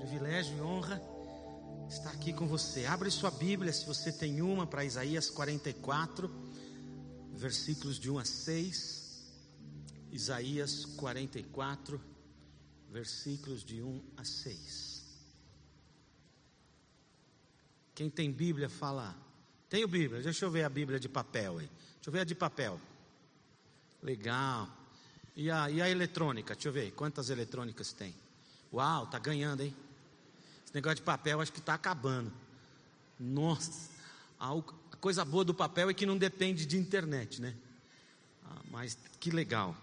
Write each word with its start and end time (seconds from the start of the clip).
Privilégio 0.00 0.56
e 0.56 0.60
honra 0.62 0.98
estar 1.86 2.10
aqui 2.12 2.32
com 2.32 2.46
você. 2.46 2.86
Abre 2.86 3.10
sua 3.10 3.30
Bíblia, 3.30 3.70
se 3.70 3.84
você 3.84 4.10
tem 4.10 4.40
uma, 4.40 4.66
para 4.66 4.82
Isaías 4.82 5.28
44, 5.28 6.30
versículos 7.34 8.00
de 8.00 8.10
1 8.10 8.18
a 8.18 8.24
6. 8.24 9.30
Isaías 10.10 10.86
44, 10.86 12.00
versículos 12.90 13.62
de 13.62 13.82
1 13.82 14.02
a 14.16 14.24
6. 14.24 15.04
Quem 17.94 18.08
tem 18.08 18.32
Bíblia, 18.32 18.70
fala. 18.70 19.14
Tenho 19.68 19.86
Bíblia, 19.86 20.22
deixa 20.22 20.46
eu 20.46 20.50
ver 20.50 20.64
a 20.64 20.70
Bíblia 20.70 20.98
de 20.98 21.10
papel 21.10 21.58
aí. 21.58 21.70
Deixa 21.96 22.08
eu 22.08 22.12
ver 22.12 22.20
a 22.20 22.24
de 22.24 22.34
papel. 22.34 22.80
Legal. 24.02 24.66
E 25.36 25.50
a, 25.50 25.70
e 25.70 25.82
a 25.82 25.90
eletrônica? 25.90 26.54
Deixa 26.54 26.68
eu 26.68 26.72
ver, 26.72 26.90
quantas 26.92 27.28
eletrônicas 27.28 27.92
tem? 27.92 28.14
Uau, 28.72 29.06
tá 29.06 29.18
ganhando, 29.18 29.60
hein? 29.60 29.76
Esse 30.70 30.76
negócio 30.76 30.96
de 30.96 31.02
papel 31.02 31.40
acho 31.40 31.52
que 31.52 31.58
está 31.58 31.74
acabando. 31.74 32.32
Nossa, 33.18 33.90
a 34.38 34.52
coisa 35.00 35.24
boa 35.24 35.44
do 35.44 35.52
papel 35.52 35.90
é 35.90 35.94
que 35.94 36.06
não 36.06 36.16
depende 36.16 36.64
de 36.64 36.78
internet, 36.78 37.42
né? 37.42 37.56
Ah, 38.46 38.62
mas 38.70 38.96
que 39.18 39.32
legal. 39.32 39.76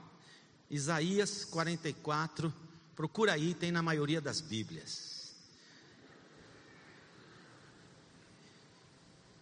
Isaías 0.72 1.44
44, 1.44 2.54
procura 2.96 3.34
aí, 3.34 3.54
tem 3.54 3.70
na 3.70 3.82
maioria 3.82 4.22
das 4.22 4.40
Bíblias. 4.40 5.36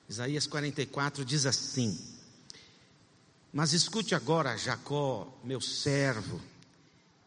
Isaías 0.09 0.47
44 0.47 1.23
diz 1.23 1.45
assim: 1.45 1.95
Mas 3.53 3.71
escute 3.71 4.15
agora, 4.15 4.57
Jacó, 4.57 5.31
meu 5.43 5.61
servo, 5.61 6.41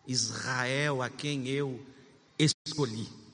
Israel, 0.09 1.03
a 1.03 1.09
quem 1.09 1.47
eu 1.47 1.81
escolhi. 2.37 3.28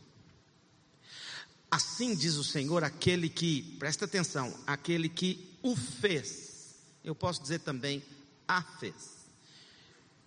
Assim 1.75 2.15
diz 2.15 2.37
o 2.37 2.45
Senhor, 2.45 2.85
aquele 2.85 3.29
que, 3.29 3.63
presta 3.81 4.05
atenção, 4.05 4.57
aquele 4.65 5.09
que 5.09 5.59
o 5.61 5.75
fez, 5.75 6.77
eu 7.03 7.17
posso 7.17 7.43
dizer 7.43 7.59
também, 7.63 8.01
a 8.47 8.63
fez, 8.63 9.27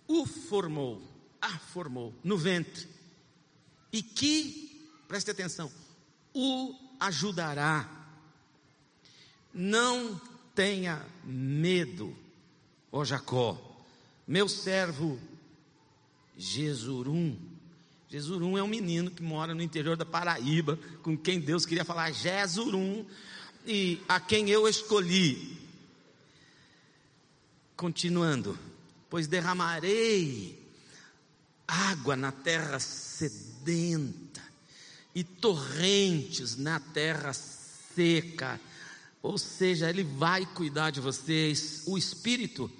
o 0.06 0.26
formou, 0.26 1.02
a 1.40 1.58
formou 1.58 2.14
no 2.22 2.36
ventre, 2.36 2.86
e 3.90 4.02
que, 4.02 4.86
preste 5.08 5.30
atenção, 5.30 5.72
o 6.34 6.74
ajudará. 7.00 7.88
Não 9.54 10.20
tenha 10.54 11.02
medo, 11.24 12.14
ó 12.92 13.06
Jacó, 13.06 13.58
meu 14.26 14.50
servo 14.50 15.18
Jesurum, 16.36 17.38
Jesurum 18.08 18.56
é 18.56 18.62
um 18.62 18.68
menino 18.68 19.10
que 19.10 19.22
mora 19.22 19.54
no 19.54 19.62
interior 19.62 19.94
da 19.94 20.04
Paraíba, 20.04 20.78
com 21.02 21.16
quem 21.16 21.38
Deus 21.38 21.66
queria 21.66 21.84
falar 21.84 22.10
Jesurum, 22.10 23.04
e 23.66 24.00
a 24.08 24.18
quem 24.18 24.48
eu 24.48 24.66
escolhi. 24.66 25.58
Continuando, 27.76 28.58
pois 29.10 29.26
derramarei 29.26 30.58
água 31.66 32.16
na 32.16 32.32
terra 32.32 32.80
sedenta 32.80 34.42
e 35.14 35.22
torrentes 35.22 36.56
na 36.56 36.80
terra 36.80 37.34
seca. 37.34 38.58
Ou 39.22 39.36
seja, 39.36 39.90
Ele 39.90 40.02
vai 40.02 40.46
cuidar 40.46 40.90
de 40.90 41.00
vocês. 41.00 41.82
O 41.86 41.98
Espírito 41.98 42.70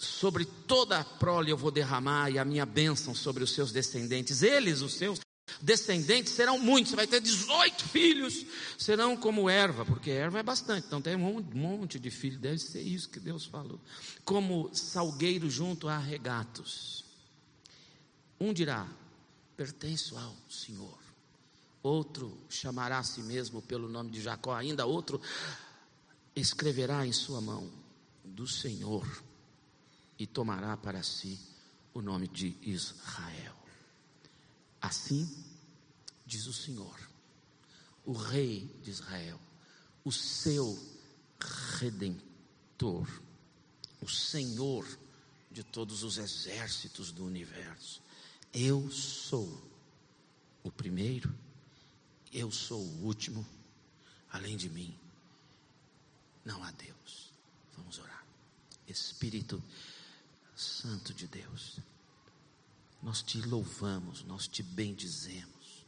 sobre 0.00 0.46
toda 0.46 0.98
a 0.98 1.04
prole 1.04 1.50
eu 1.50 1.58
vou 1.58 1.70
derramar 1.70 2.30
e 2.30 2.38
a 2.38 2.44
minha 2.44 2.64
bênção 2.64 3.14
sobre 3.14 3.44
os 3.44 3.52
seus 3.52 3.70
descendentes. 3.70 4.42
Eles, 4.42 4.80
os 4.80 4.94
seus 4.94 5.20
descendentes, 5.60 6.32
serão 6.32 6.58
muitos. 6.58 6.90
Você 6.90 6.96
vai 6.96 7.06
ter 7.06 7.20
18 7.20 7.84
filhos, 7.84 8.46
serão 8.78 9.14
como 9.14 9.50
erva, 9.50 9.84
porque 9.84 10.10
erva 10.10 10.38
é 10.38 10.42
bastante, 10.42 10.86
então 10.86 11.02
tem 11.02 11.14
um 11.16 11.42
monte 11.52 11.98
de 11.98 12.10
filhos. 12.10 12.40
Deve 12.40 12.58
ser 12.58 12.80
isso 12.80 13.10
que 13.10 13.20
Deus 13.20 13.44
falou. 13.44 13.78
Como 14.24 14.70
salgueiro 14.72 15.50
junto 15.50 15.86
a 15.86 15.98
regatos. 15.98 17.04
Um 18.40 18.54
dirá: 18.54 18.88
pertenço 19.54 20.16
ao 20.16 20.34
Senhor. 20.48 20.98
Outro 21.82 22.38
chamará 22.48 23.00
a 23.00 23.04
si 23.04 23.20
mesmo 23.20 23.60
pelo 23.60 23.86
nome 23.86 24.10
de 24.10 24.22
Jacó. 24.22 24.54
Ainda 24.54 24.86
outro 24.86 25.20
escreverá 26.34 27.06
em 27.06 27.12
sua 27.12 27.42
mão 27.42 27.70
do 28.24 28.46
Senhor 28.46 29.06
e 30.20 30.26
tomará 30.26 30.76
para 30.76 31.02
si 31.02 31.40
o 31.94 32.02
nome 32.02 32.28
de 32.28 32.54
Israel. 32.60 33.56
Assim 34.78 35.26
diz 36.26 36.46
o 36.46 36.52
Senhor, 36.52 37.00
o 38.04 38.12
Rei 38.12 38.70
de 38.82 38.90
Israel, 38.90 39.40
o 40.04 40.12
seu 40.12 40.78
redentor, 41.78 43.08
o 44.02 44.08
Senhor 44.08 44.86
de 45.50 45.64
todos 45.64 46.02
os 46.02 46.18
exércitos 46.18 47.10
do 47.10 47.24
universo. 47.24 48.02
Eu 48.52 48.90
sou 48.90 49.50
o 50.62 50.70
primeiro, 50.70 51.34
eu 52.30 52.52
sou 52.52 52.82
o 52.82 53.04
último, 53.06 53.44
além 54.30 54.58
de 54.58 54.68
mim, 54.68 54.94
não 56.44 56.62
há 56.62 56.70
Deus. 56.72 57.32
Vamos 57.74 57.98
orar. 57.98 58.22
Espírito 58.86 59.62
Santo 60.60 61.14
de 61.14 61.26
Deus, 61.26 61.78
nós 63.02 63.22
te 63.22 63.40
louvamos, 63.40 64.22
nós 64.24 64.46
te 64.46 64.62
bendizemos, 64.62 65.86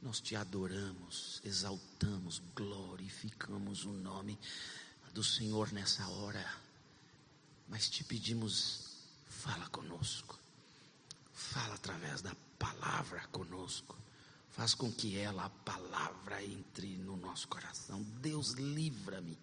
nós 0.00 0.20
te 0.20 0.34
adoramos, 0.34 1.38
exaltamos, 1.44 2.40
glorificamos 2.56 3.84
o 3.84 3.92
nome 3.92 4.38
do 5.12 5.22
Senhor 5.22 5.70
nessa 5.72 6.08
hora, 6.08 6.50
mas 7.68 7.90
te 7.90 8.02
pedimos, 8.02 9.04
fala 9.28 9.68
conosco, 9.68 10.38
fala 11.34 11.74
através 11.74 12.22
da 12.22 12.34
palavra 12.58 13.26
conosco, 13.28 13.98
faz 14.48 14.72
com 14.72 14.90
que 14.90 15.18
ela, 15.18 15.44
a 15.44 15.50
palavra, 15.50 16.42
entre 16.42 16.96
no 16.96 17.18
nosso 17.18 17.46
coração. 17.48 18.02
Deus, 18.22 18.52
livra-me 18.52 19.38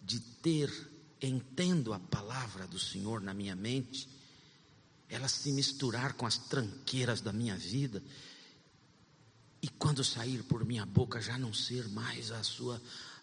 de 0.00 0.20
ter 0.20 0.70
entendo 1.26 1.92
a 1.92 2.00
palavra 2.00 2.66
do 2.66 2.78
Senhor 2.78 3.20
na 3.20 3.32
minha 3.32 3.54
mente, 3.54 4.08
ela 5.08 5.28
se 5.28 5.52
misturar 5.52 6.14
com 6.14 6.26
as 6.26 6.38
tranqueiras 6.38 7.20
da 7.20 7.32
minha 7.32 7.56
vida, 7.56 8.02
e 9.60 9.68
quando 9.68 10.02
sair 10.02 10.42
por 10.42 10.64
minha 10.64 10.84
boca 10.84 11.20
já 11.20 11.38
não 11.38 11.54
ser 11.54 11.88
mais 11.88 12.32
a 12.32 12.42
sua 12.42 12.82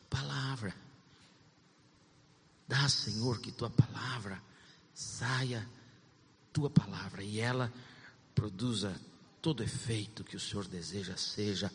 palavra. 0.09 0.74
Dá, 2.68 2.88
Senhor, 2.88 3.42
que 3.42 3.52
tua 3.52 3.70
palavra 3.70 4.42
saia, 4.94 5.68
tua 6.54 6.70
palavra, 6.70 7.24
e 7.24 7.40
ela 7.40 7.74
produza 8.34 8.96
todo 9.42 9.64
efeito 9.64 10.24
que 10.24 10.36
o 10.36 10.40
Senhor 10.40 10.68
deseja 10.68 11.18
seja 11.18 11.72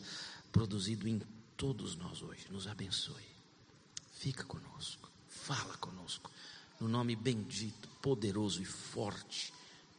produzido 0.52 1.08
em 1.08 1.20
todos 1.56 1.96
nós 1.96 2.22
hoje. 2.22 2.46
Nos 2.50 2.66
abençoe. 2.66 3.26
Fica 4.12 4.44
conosco. 4.44 5.13
Fala 5.44 5.76
conosco, 5.76 6.30
no 6.80 6.88
nome 6.88 7.14
bendito, 7.14 7.86
poderoso 8.00 8.62
e 8.62 8.64
forte 8.64 9.52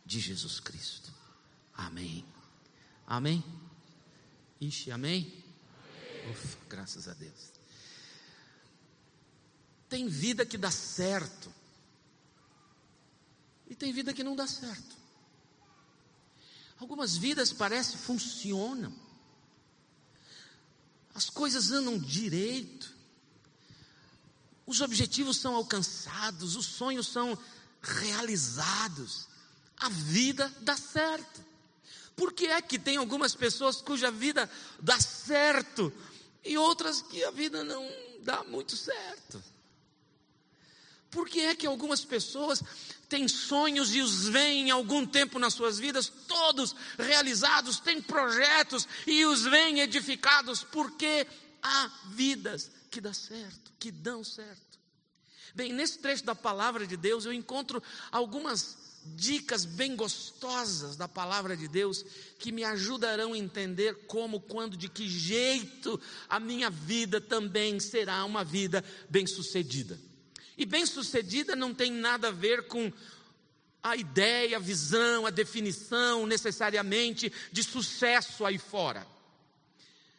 de 0.04 0.20
Jesus 0.20 0.60
Cristo. 0.60 1.14
Amém. 1.72 2.26
Amém? 3.06 3.44
Ixi, 4.60 4.90
amém? 4.90 5.22
amém. 5.22 6.32
Ufa, 6.32 6.58
graças 6.68 7.08
a 7.08 7.14
Deus. 7.14 7.52
Tem 9.88 10.08
vida 10.08 10.48
que 10.48 10.58
dá 10.58 10.72
certo, 10.72 11.54
e 13.70 13.76
tem 13.76 13.94
vida 13.94 14.16
que 14.16 14.24
não 14.24 14.36
dá 14.36 14.48
certo. 14.48 14.96
Algumas 16.80 17.16
vidas 17.16 17.54
parece 17.54 17.98
funcionam, 17.98 18.92
as 21.14 21.30
coisas 21.30 21.70
andam 21.70 22.00
direito, 22.00 22.95
os 24.66 24.82
objetivos 24.82 25.38
são 25.38 25.56
alcançados, 25.56 26.56
os 26.56 26.66
sonhos 26.66 27.08
são 27.08 27.38
realizados, 27.82 29.28
a 29.78 29.90
vida 29.90 30.52
dá 30.62 30.76
certo. 30.76 31.44
Por 32.16 32.34
que 32.34 32.48
é 32.48 32.62
que 32.62 32.80
tem 32.80 32.98
algumas 32.98 33.36
pessoas 33.36 33.82
cuja 33.82 34.10
vida 34.10 34.50
dá 34.80 35.00
certo 35.00 35.92
e 36.44 36.58
outras 36.58 37.02
que 37.02 37.24
a 37.24 37.32
vida 37.32 37.64
não 37.64 37.88
dá 38.22 38.44
muito 38.44 38.76
certo? 38.76 39.44
Por 41.12 41.30
que 41.30 41.42
é 41.42 41.56
que 41.56 41.68
algumas 41.68 42.04
pessoas 42.04 42.62
têm 43.08 43.28
sonhos 43.28 43.94
e 43.94 44.02
os 44.02 44.28
veem 44.28 44.72
algum 44.72 45.06
tempo 45.06 45.40
nas 45.40 45.54
suas 45.54 45.78
vidas, 45.78 46.12
todos 46.28 46.76
realizados, 46.98 47.80
têm 47.80 48.02
projetos 48.02 48.88
e 49.06 49.26
os 49.26 49.44
veem 49.44 49.80
edificados? 49.80 50.64
Porque 50.64 51.28
há 51.62 51.92
vidas 52.08 52.72
que 52.96 53.02
dá 53.02 53.14
certo, 53.14 53.74
que 53.78 53.92
dão 53.92 54.24
certo. 54.24 54.80
Bem, 55.54 55.74
nesse 55.74 56.00
trecho 56.00 56.24
da 56.24 56.34
palavra 56.34 56.88
de 56.88 56.96
Deus 56.96 57.26
eu 57.26 57.34
encontro 57.34 57.84
algumas 58.10 58.78
dicas 59.18 59.66
bem 59.66 59.98
gostosas 59.98 60.96
da 60.96 61.06
palavra 61.06 61.58
de 61.58 61.68
Deus 61.68 62.06
que 62.40 62.54
me 62.54 62.64
ajudarão 62.64 63.34
a 63.34 63.38
entender 63.38 64.06
como, 64.08 64.40
quando, 64.40 64.78
de 64.78 64.88
que 64.88 65.10
jeito 65.10 66.00
a 66.30 66.40
minha 66.40 66.70
vida 66.70 67.20
também 67.20 67.82
será 67.82 68.24
uma 68.24 68.46
vida 68.46 68.82
bem-sucedida. 69.10 70.00
E 70.58 70.66
bem-sucedida 70.66 71.54
não 71.54 71.74
tem 71.74 71.92
nada 71.92 72.30
a 72.30 72.32
ver 72.32 72.66
com 72.68 72.90
a 73.84 73.98
ideia, 73.98 74.56
a 74.56 74.62
visão, 74.62 75.26
a 75.26 75.32
definição 75.32 76.26
necessariamente 76.26 77.30
de 77.52 77.62
sucesso 77.62 78.46
aí 78.46 78.58
fora. 78.58 79.06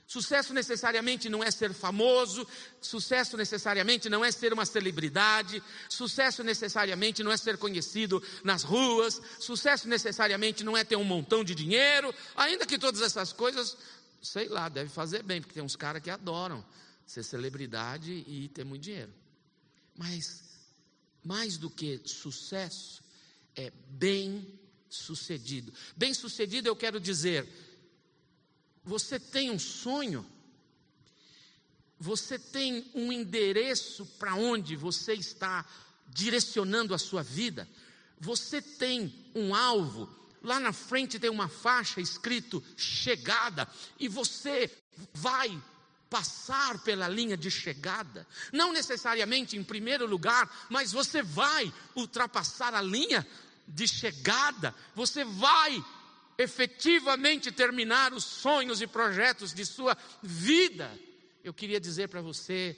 Sucesso 0.06 0.54
necessariamente 0.54 1.28
não 1.28 1.42
é 1.42 1.50
ser 1.50 1.74
famoso, 1.74 2.46
sucesso 2.80 3.36
necessariamente 3.36 4.08
não 4.08 4.24
é 4.24 4.30
ser 4.30 4.52
uma 4.52 4.64
celebridade, 4.64 5.60
sucesso 5.88 6.44
necessariamente 6.44 7.24
não 7.24 7.32
é 7.32 7.36
ser 7.36 7.58
conhecido 7.58 8.22
nas 8.44 8.62
ruas, 8.62 9.20
sucesso 9.40 9.88
necessariamente 9.88 10.62
não 10.62 10.76
é 10.76 10.84
ter 10.84 10.94
um 10.94 11.02
montão 11.02 11.42
de 11.42 11.56
dinheiro, 11.56 12.14
ainda 12.36 12.64
que 12.64 12.78
todas 12.78 13.02
essas 13.02 13.32
coisas, 13.32 13.76
sei 14.22 14.48
lá, 14.48 14.68
deve 14.68 14.90
fazer 14.90 15.24
bem, 15.24 15.40
porque 15.40 15.54
tem 15.54 15.62
uns 15.62 15.74
caras 15.74 16.00
que 16.00 16.10
adoram 16.10 16.64
ser 17.04 17.24
celebridade 17.24 18.12
e 18.28 18.48
ter 18.54 18.64
muito 18.64 18.82
dinheiro. 18.82 19.12
Mas, 19.96 20.42
mais 21.24 21.56
do 21.56 21.68
que 21.68 22.00
sucesso, 22.04 23.02
é 23.56 23.72
bem 23.88 24.46
sucedido. 24.88 25.72
Bem 25.96 26.14
sucedido 26.14 26.68
eu 26.68 26.76
quero 26.76 27.00
dizer 27.00 27.48
você 28.86 29.18
tem 29.18 29.50
um 29.50 29.58
sonho? 29.58 30.24
Você 31.98 32.38
tem 32.38 32.88
um 32.94 33.10
endereço 33.10 34.06
para 34.18 34.36
onde 34.36 34.76
você 34.76 35.12
está 35.12 35.66
direcionando 36.08 36.94
a 36.94 36.98
sua 36.98 37.22
vida? 37.22 37.68
Você 38.20 38.62
tem 38.62 39.12
um 39.34 39.54
alvo? 39.56 40.08
Lá 40.40 40.60
na 40.60 40.72
frente 40.72 41.18
tem 41.18 41.28
uma 41.28 41.48
faixa 41.48 42.00
escrito 42.00 42.62
chegada 42.76 43.68
e 43.98 44.06
você 44.06 44.70
vai 45.12 45.60
passar 46.08 46.78
pela 46.84 47.08
linha 47.08 47.36
de 47.36 47.50
chegada, 47.50 48.24
não 48.52 48.72
necessariamente 48.72 49.56
em 49.56 49.64
primeiro 49.64 50.06
lugar, 50.06 50.68
mas 50.70 50.92
você 50.92 51.20
vai 51.20 51.72
ultrapassar 51.96 52.72
a 52.74 52.80
linha 52.80 53.26
de 53.66 53.88
chegada, 53.88 54.72
você 54.94 55.24
vai 55.24 55.84
efetivamente 56.38 57.50
terminar 57.50 58.12
os 58.12 58.24
sonhos 58.24 58.80
e 58.80 58.86
projetos 58.86 59.52
de 59.54 59.64
sua 59.64 59.96
vida, 60.22 60.90
eu 61.42 61.54
queria 61.54 61.80
dizer 61.80 62.08
para 62.08 62.20
você 62.20 62.76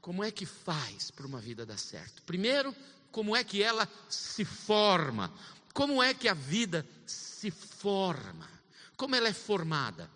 como 0.00 0.22
é 0.22 0.30
que 0.30 0.44
faz 0.44 1.10
para 1.10 1.26
uma 1.26 1.40
vida 1.40 1.64
dar 1.64 1.78
certo. 1.78 2.22
Primeiro, 2.22 2.74
como 3.10 3.36
é 3.36 3.44
que 3.44 3.62
ela 3.62 3.88
se 4.08 4.44
forma? 4.44 5.32
Como 5.72 6.02
é 6.02 6.12
que 6.12 6.28
a 6.28 6.34
vida 6.34 6.86
se 7.06 7.50
forma? 7.50 8.48
Como 8.96 9.14
ela 9.14 9.28
é 9.28 9.32
formada? 9.32 10.10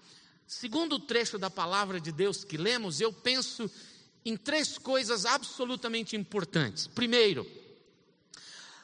Segundo 0.47 0.97
o 0.97 1.01
trecho 1.01 1.39
da 1.39 1.51
palavra 1.51 2.01
de 2.01 2.13
Deus 2.13 2.45
que 2.45 2.57
lemos, 2.57 3.01
eu 3.01 3.13
penso 3.13 3.71
em 4.25 4.37
três 4.37 4.79
coisas 4.79 5.25
absolutamente 5.25 6.17
importantes. 6.17 6.87
Primeiro, 6.87 7.47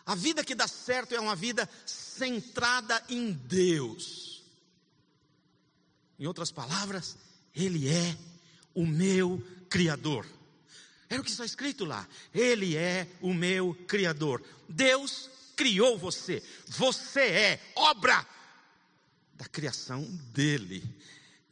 a 0.04 0.14
vida 0.14 0.44
que 0.44 0.54
dá 0.54 0.66
certo 0.66 1.14
é 1.14 1.20
uma 1.20 1.36
vida 1.36 1.68
centrada 1.86 3.02
em 3.08 3.32
Deus. 3.32 4.42
Em 6.18 6.26
outras 6.26 6.50
palavras, 6.50 7.16
Ele 7.54 7.88
é 7.88 8.16
o 8.74 8.86
meu 8.86 9.42
Criador. 9.68 10.26
Era 11.08 11.20
o 11.20 11.24
que 11.24 11.30
está 11.30 11.44
escrito 11.44 11.84
lá. 11.84 12.08
Ele 12.34 12.76
é 12.76 13.06
o 13.20 13.34
meu 13.34 13.74
Criador. 13.86 14.42
Deus 14.68 15.30
criou 15.54 15.98
você. 15.98 16.42
Você 16.66 17.20
é 17.20 17.72
obra 17.76 18.26
da 19.34 19.44
criação 19.46 20.02
dele. 20.32 20.82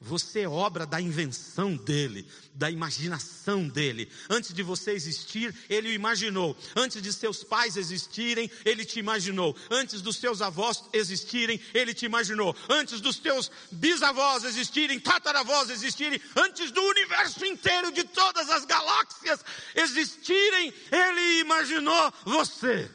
Você 0.03 0.41
é 0.41 0.49
obra 0.49 0.87
da 0.87 0.99
invenção 0.99 1.77
dele, 1.77 2.27
da 2.55 2.71
imaginação 2.71 3.69
dele. 3.69 4.11
Antes 4.31 4.55
de 4.55 4.63
você 4.63 4.93
existir, 4.93 5.55
ele 5.69 5.91
o 5.91 5.93
imaginou. 5.93 6.57
Antes 6.75 7.03
de 7.03 7.13
seus 7.13 7.45
pais 7.45 7.77
existirem, 7.77 8.51
ele 8.65 8.87
te 8.87 8.99
imaginou. 8.99 9.55
Antes 9.71 10.01
dos 10.01 10.17
seus 10.17 10.41
avós 10.41 10.85
existirem, 10.95 11.61
ele 11.75 11.93
te 11.93 12.07
imaginou. 12.07 12.57
Antes 12.71 12.99
dos 13.03 13.19
teus 13.19 13.51
bisavós 13.71 14.45
existirem, 14.45 14.99
tataravós 14.99 15.69
existirem, 15.69 16.19
antes 16.35 16.71
do 16.71 16.81
universo 16.81 17.45
inteiro, 17.45 17.93
de 17.93 18.05
todas 18.05 18.49
as 18.49 18.65
galáxias 18.65 19.45
existirem, 19.75 20.73
ele 20.91 21.41
imaginou 21.41 22.13
você. 22.25 22.91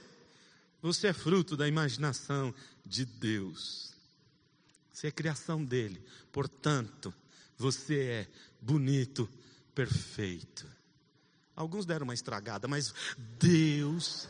Você 0.82 1.10
é 1.10 1.14
fruto 1.14 1.56
da 1.56 1.68
imaginação 1.68 2.52
de 2.84 3.06
Deus. 3.06 3.95
Você 4.96 5.08
é 5.08 5.12
criação 5.12 5.62
dele. 5.62 6.02
Portanto, 6.32 7.14
você 7.58 8.00
é 8.00 8.28
bonito, 8.62 9.30
perfeito. 9.76 10.66
Alguns 11.54 11.86
deram 11.86 12.06
uma 12.06 12.14
estragada, 12.14 12.66
mas 12.66 12.94
Deus 13.38 14.30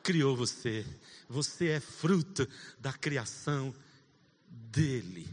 criou 0.00 0.36
você. 0.36 0.86
Você 1.28 1.70
é 1.70 1.80
fruto 1.80 2.48
da 2.78 2.92
criação 2.92 3.74
dele. 4.48 5.28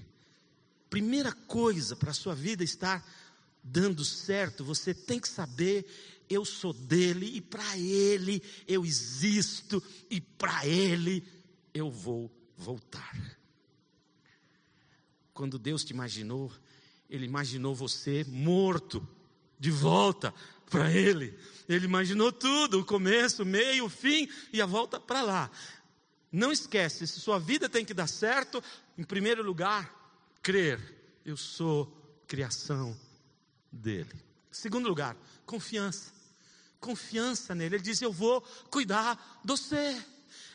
Primeira 0.89 1.31
coisa 1.31 1.95
para 1.95 2.09
a 2.09 2.15
sua 2.15 2.33
vida 2.33 2.63
estar 2.63 3.07
dando 3.63 4.03
certo, 4.03 4.65
você 4.65 4.95
tem 4.95 5.19
que 5.19 5.29
saber 5.29 5.85
eu 6.27 6.43
sou 6.43 6.73
dele 6.73 7.27
e 7.35 7.39
para 7.39 7.77
ele 7.77 8.41
eu 8.67 8.83
existo 8.83 9.81
e 10.09 10.19
para 10.19 10.65
ele 10.65 11.23
eu 11.71 11.91
vou 11.91 12.31
voltar. 12.57 13.34
Quando 15.35 15.59
Deus 15.59 15.83
te 15.83 15.91
imaginou, 15.91 16.49
Ele 17.09 17.25
imaginou 17.25 17.75
você 17.75 18.23
morto, 18.23 19.05
de 19.59 19.69
volta 19.69 20.33
para 20.69 20.89
Ele. 20.89 21.37
Ele 21.67 21.83
imaginou 21.83 22.31
tudo: 22.31 22.79
o 22.79 22.85
começo, 22.85 23.43
o 23.43 23.45
meio, 23.45 23.83
o 23.83 23.89
fim 23.89 24.29
e 24.53 24.61
a 24.61 24.65
volta 24.65 24.97
para 24.97 25.21
lá. 25.21 25.51
Não 26.31 26.53
esquece, 26.53 27.05
se 27.05 27.19
sua 27.19 27.37
vida 27.37 27.67
tem 27.67 27.83
que 27.83 27.93
dar 27.93 28.07
certo, 28.07 28.63
em 28.97 29.03
primeiro 29.03 29.43
lugar, 29.43 29.93
crer. 30.41 30.79
Eu 31.25 31.35
sou 31.35 31.93
criação 32.25 32.97
dele. 33.69 34.15
Segundo 34.49 34.87
lugar, 34.87 35.17
confiança. 35.45 36.13
Confiança 36.79 37.53
nele. 37.53 37.75
Ele 37.75 37.83
diz: 37.83 38.01
Eu 38.01 38.13
vou 38.13 38.39
cuidar 38.71 39.41
de 39.43 39.51
você 39.51 40.01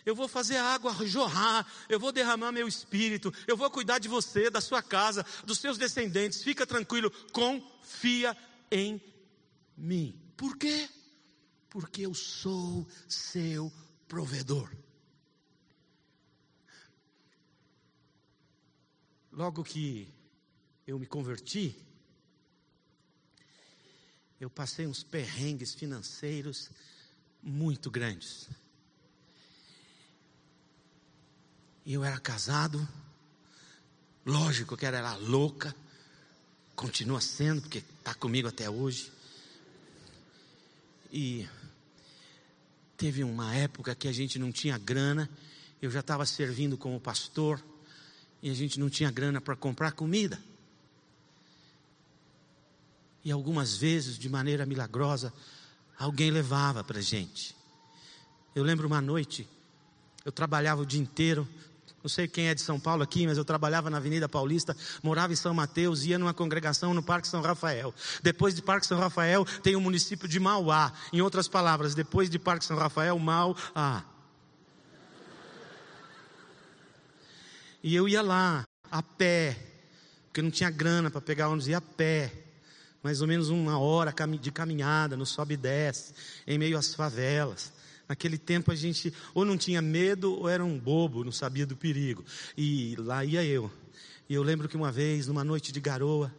eu 0.05 0.15
vou 0.15 0.29
fazer 0.29 0.57
a 0.57 0.65
água 0.65 0.95
jorrar, 1.07 1.67
eu 1.89 1.99
vou 1.99 2.13
derramar 2.13 2.53
meu 2.53 2.67
espírito, 2.67 3.33
eu 3.47 3.57
vou 3.57 3.71
cuidar 3.71 3.99
de 3.99 4.09
você, 4.09 4.51
da 4.51 4.61
sua 4.61 4.83
casa, 4.83 5.25
dos 5.45 5.59
seus 5.59 5.79
descendentes. 5.79 6.43
Fica 6.43 6.67
tranquilo, 6.67 7.11
confia 7.33 8.37
em 8.71 9.01
mim. 9.77 10.21
Por 10.37 10.57
quê? 10.57 10.89
Porque 11.69 12.03
eu 12.07 12.15
sou 12.15 12.87
seu 13.09 13.73
provedor. 14.09 14.71
Logo 19.33 19.63
que 19.63 20.13
eu 20.87 20.99
me 20.99 21.07
converti, 21.07 21.77
eu 24.41 24.51
passei 24.51 24.87
uns 24.87 25.03
perrengues 25.03 25.75
financeiros 25.75 26.71
muito 27.43 27.91
grandes. 27.91 28.49
Eu 31.95 32.05
era 32.05 32.21
casado, 32.21 32.87
lógico 34.25 34.77
que 34.77 34.87
ela 34.87 34.99
era 34.99 35.17
louca, 35.17 35.75
continua 36.77 37.21
sendo, 37.21 37.63
porque 37.63 37.79
está 37.79 38.15
comigo 38.15 38.49
até 38.49 38.71
hoje. 38.71 39.11
E 41.13 41.49
teve 42.97 43.25
uma 43.25 43.55
época 43.55 43.95
que 43.95 44.07
a 44.07 44.13
gente 44.13 44.39
não 44.39 44.53
tinha 44.53 44.79
grana, 44.79 45.29
eu 45.83 45.91
já 45.91 46.01
estava 46.01 46.25
servindo 46.25 46.79
como 46.79 47.01
pastor, 47.01 47.63
e 48.43 48.51
a 48.51 48.55
gente 48.55 48.79
não 48.79 48.89
tinha 48.89 49.11
grana 49.11 49.41
para 49.41 49.57
comprar 49.57 49.93
comida. 49.93 50.41
E 53.25 53.31
algumas 53.31 53.77
vezes, 53.77 54.19
de 54.19 54.29
maneira 54.29 54.65
milagrosa, 54.65 55.33
alguém 55.99 56.31
levava 56.31 56.83
para 56.83 57.01
gente. 57.01 57.55
Eu 58.55 58.65
lembro 58.65 58.87
uma 58.87 59.01
noite, 59.01 59.47
eu 60.25 60.33
trabalhava 60.33 60.83
o 60.83 60.87
dia 60.87 61.01
inteiro, 61.01 61.47
não 62.03 62.09
sei 62.09 62.27
quem 62.27 62.49
é 62.49 62.55
de 62.55 62.63
São 62.63 62.81
Paulo 62.81 63.03
aqui, 63.03 63.27
mas 63.27 63.37
eu 63.37 63.45
trabalhava 63.45 63.91
na 63.91 63.99
Avenida 63.99 64.29
Paulista, 64.29 64.75
morava 65.03 65.33
em 65.33 65.37
São 65.37 65.53
Mateus, 65.53 66.05
ia 66.05 66.19
numa 66.19 66.33
congregação 66.33 66.95
no 66.95 67.03
Parque 67.03 67.29
São 67.29 67.43
Rafael. 67.43 67.95
Depois 68.23 68.55
de 68.55 68.63
Parque 68.63 68.87
São 68.87 68.99
Rafael, 68.99 69.45
tem 69.63 69.77
o 69.77 69.81
município 69.81 70.27
de 70.27 70.41
Mauá. 70.41 70.93
Em 71.13 71.21
outras 71.21 71.47
palavras, 71.47 71.95
depois 71.95 72.31
de 72.31 72.39
Parque 72.39 72.65
São 72.65 72.77
Rafael, 72.77 73.19
Mauá. 73.19 74.05
E 77.83 77.95
eu 77.95 78.09
ia 78.09 78.23
lá, 78.23 78.65
a 78.91 79.03
pé, 79.03 79.57
porque 80.27 80.41
não 80.41 80.51
tinha 80.51 80.71
grana 80.71 81.11
para 81.11 81.21
pegar 81.21 81.49
ônibus, 81.49 81.69
ia 81.69 81.79
a 81.79 81.83
pé. 81.83 82.33
Mais 83.03 83.21
ou 83.21 83.29
menos 83.29 83.49
uma 83.51 83.79
hora 83.79 84.15
de 84.41 84.51
caminhada, 84.51 85.17
no 85.17 85.27
sobe 85.27 85.55
e 85.55 85.57
desce, 85.57 86.15
em 86.47 86.59
meio 86.59 86.79
às 86.79 86.95
favelas 86.95 87.80
Naquele 88.11 88.37
tempo 88.37 88.73
a 88.73 88.75
gente 88.75 89.15
ou 89.33 89.45
não 89.45 89.57
tinha 89.57 89.81
medo 89.81 90.33
ou 90.33 90.49
era 90.49 90.65
um 90.65 90.77
bobo, 90.77 91.23
não 91.23 91.31
sabia 91.31 91.65
do 91.65 91.77
perigo. 91.77 92.25
E 92.59 92.97
lá 92.97 93.25
ia 93.25 93.45
eu. 93.45 93.71
E 94.29 94.35
eu 94.35 94.43
lembro 94.43 94.69
que 94.69 94.77
uma 94.77 94.91
vez, 94.91 95.29
numa 95.29 95.45
noite 95.45 95.71
de 95.71 95.79
garoa, 95.79 96.35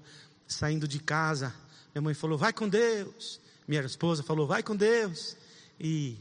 saindo 0.46 0.86
de 0.86 1.00
casa, 1.00 1.56
minha 1.96 2.02
mãe 2.02 2.14
falou: 2.14 2.38
Vai 2.38 2.52
com 2.52 2.68
Deus. 2.68 3.40
Minha 3.66 3.84
esposa 3.84 4.22
falou: 4.22 4.46
Vai 4.46 4.62
com 4.62 4.76
Deus. 4.76 5.38
E 5.80 6.18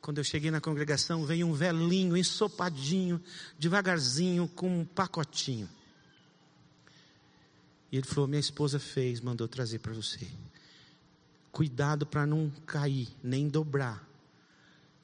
quando 0.00 0.18
eu 0.18 0.24
cheguei 0.24 0.50
na 0.50 0.60
congregação, 0.60 1.24
veio 1.24 1.46
um 1.46 1.52
velhinho, 1.52 2.16
ensopadinho, 2.16 3.22
devagarzinho, 3.56 4.48
com 4.48 4.80
um 4.80 4.84
pacotinho. 4.84 5.68
E 7.92 7.96
ele 7.96 8.06
falou: 8.08 8.26
Minha 8.26 8.40
esposa 8.40 8.80
fez, 8.80 9.20
mandou 9.20 9.46
trazer 9.46 9.78
para 9.78 9.92
você. 9.92 10.26
Cuidado 11.52 12.04
para 12.04 12.26
não 12.26 12.50
cair, 12.66 13.06
nem 13.22 13.48
dobrar. 13.48 14.10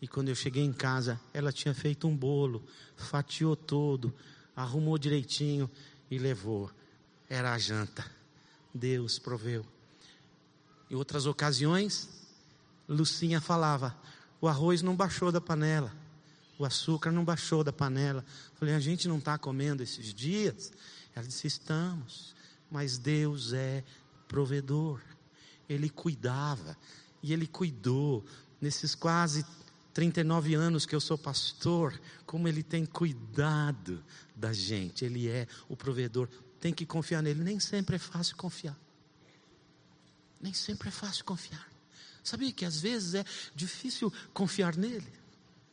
E 0.01 0.07
quando 0.07 0.29
eu 0.29 0.35
cheguei 0.35 0.65
em 0.65 0.73
casa, 0.73 1.21
ela 1.33 1.53
tinha 1.53 1.75
feito 1.75 2.07
um 2.07 2.17
bolo, 2.17 2.65
fatiou 2.97 3.57
todo, 3.57 4.15
arrumou 4.55 4.97
direitinho 4.97 5.69
e 6.11 6.19
levou. 6.19 6.71
Era 7.29 7.53
a 7.53 7.59
janta. 7.59 8.05
Deus 8.73 9.19
proveu. 9.19 9.67
Em 10.91 10.95
outras 10.95 11.27
ocasiões, 11.27 12.09
Lucinha 12.89 13.41
falava: 13.41 13.97
o 14.41 14.47
arroz 14.47 14.83
não 14.83 14.95
baixou 14.95 15.33
da 15.33 15.41
panela. 15.41 15.93
O 16.59 16.65
açúcar 16.65 17.13
não 17.13 17.25
baixou 17.25 17.63
da 17.63 17.73
panela. 17.73 18.25
Falei, 18.55 18.75
a 18.75 18.81
gente 18.81 19.07
não 19.07 19.19
está 19.19 19.39
comendo 19.39 19.83
esses 19.83 20.13
dias? 20.13 20.73
Ela 21.15 21.27
disse, 21.27 21.47
estamos. 21.47 22.35
Mas 22.71 22.99
Deus 22.99 23.53
é 23.53 23.85
provedor. 24.27 25.01
Ele 25.69 25.89
cuidava. 25.89 26.77
E 27.23 27.33
Ele 27.33 27.47
cuidou. 27.47 28.25
Nesses 28.61 28.95
quase 28.97 29.47
39 29.99 30.55
anos 30.55 30.87
que 30.87 30.95
eu 30.95 31.01
sou 31.01 31.19
pastor, 31.19 32.01
como 32.25 32.47
Ele 32.47 32.63
tem 32.63 32.87
cuidado 32.87 34.01
da 34.33 34.53
gente. 34.53 35.05
Ele 35.05 35.29
é 35.29 35.45
o 35.69 35.77
provedor. 35.77 36.29
Tem 36.61 36.73
que 36.73 36.87
confiar 36.87 37.21
nele. 37.21 37.43
Nem 37.43 37.59
sempre 37.59 37.97
é 37.97 37.99
fácil 37.99 38.37
confiar. 38.37 38.79
Nem 40.41 40.55
sempre 40.55 40.87
é 40.87 40.93
fácil 40.93 41.25
confiar. 41.25 41.69
Sabia 42.23 42.53
que 42.53 42.65
às 42.65 42.81
vezes 42.81 43.15
é 43.15 43.25
difícil 43.57 44.13
confiar 44.33 44.77
nele? 44.77 45.13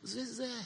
Às 0.02 0.14
vezes 0.14 0.40
é. 0.40 0.64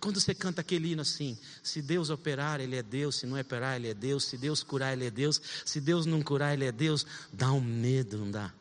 Quando 0.00 0.18
você 0.18 0.34
canta 0.34 0.62
aquele 0.62 0.90
hino 0.90 1.02
assim, 1.02 1.38
se 1.62 1.80
Deus 1.80 2.10
operar, 2.10 2.60
Ele 2.60 2.74
é 2.74 2.82
Deus, 2.82 3.14
se 3.14 3.24
não 3.24 3.38
operar, 3.38 3.76
Ele 3.76 3.86
é 3.86 3.94
Deus, 3.94 4.24
se 4.24 4.36
Deus 4.36 4.64
curar, 4.64 4.94
Ele 4.94 5.06
é 5.06 5.12
Deus, 5.12 5.40
se 5.64 5.80
Deus 5.80 6.06
não 6.06 6.22
curar, 6.22 6.54
Ele 6.54 6.64
é 6.64 6.72
Deus, 6.72 7.06
dá 7.32 7.52
um 7.52 7.60
medo, 7.60 8.18
não 8.18 8.32
dá? 8.32 8.52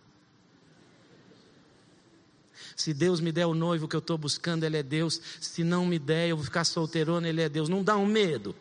Se 2.81 2.93
Deus 2.93 3.19
me 3.19 3.31
der 3.31 3.45
o 3.45 3.53
noivo 3.53 3.87
que 3.87 3.95
eu 3.95 3.99
estou 3.99 4.17
buscando, 4.17 4.63
Ele 4.63 4.77
é 4.77 4.83
Deus, 4.83 5.21
se 5.39 5.63
não 5.63 5.85
me 5.85 5.99
der, 5.99 6.29
eu 6.29 6.37
vou 6.37 6.45
ficar 6.45 6.63
solteirona, 6.63 7.27
Ele 7.27 7.41
é 7.41 7.49
Deus, 7.49 7.69
não 7.69 7.83
dá 7.83 7.97
um 7.97 8.05
medo? 8.05 8.55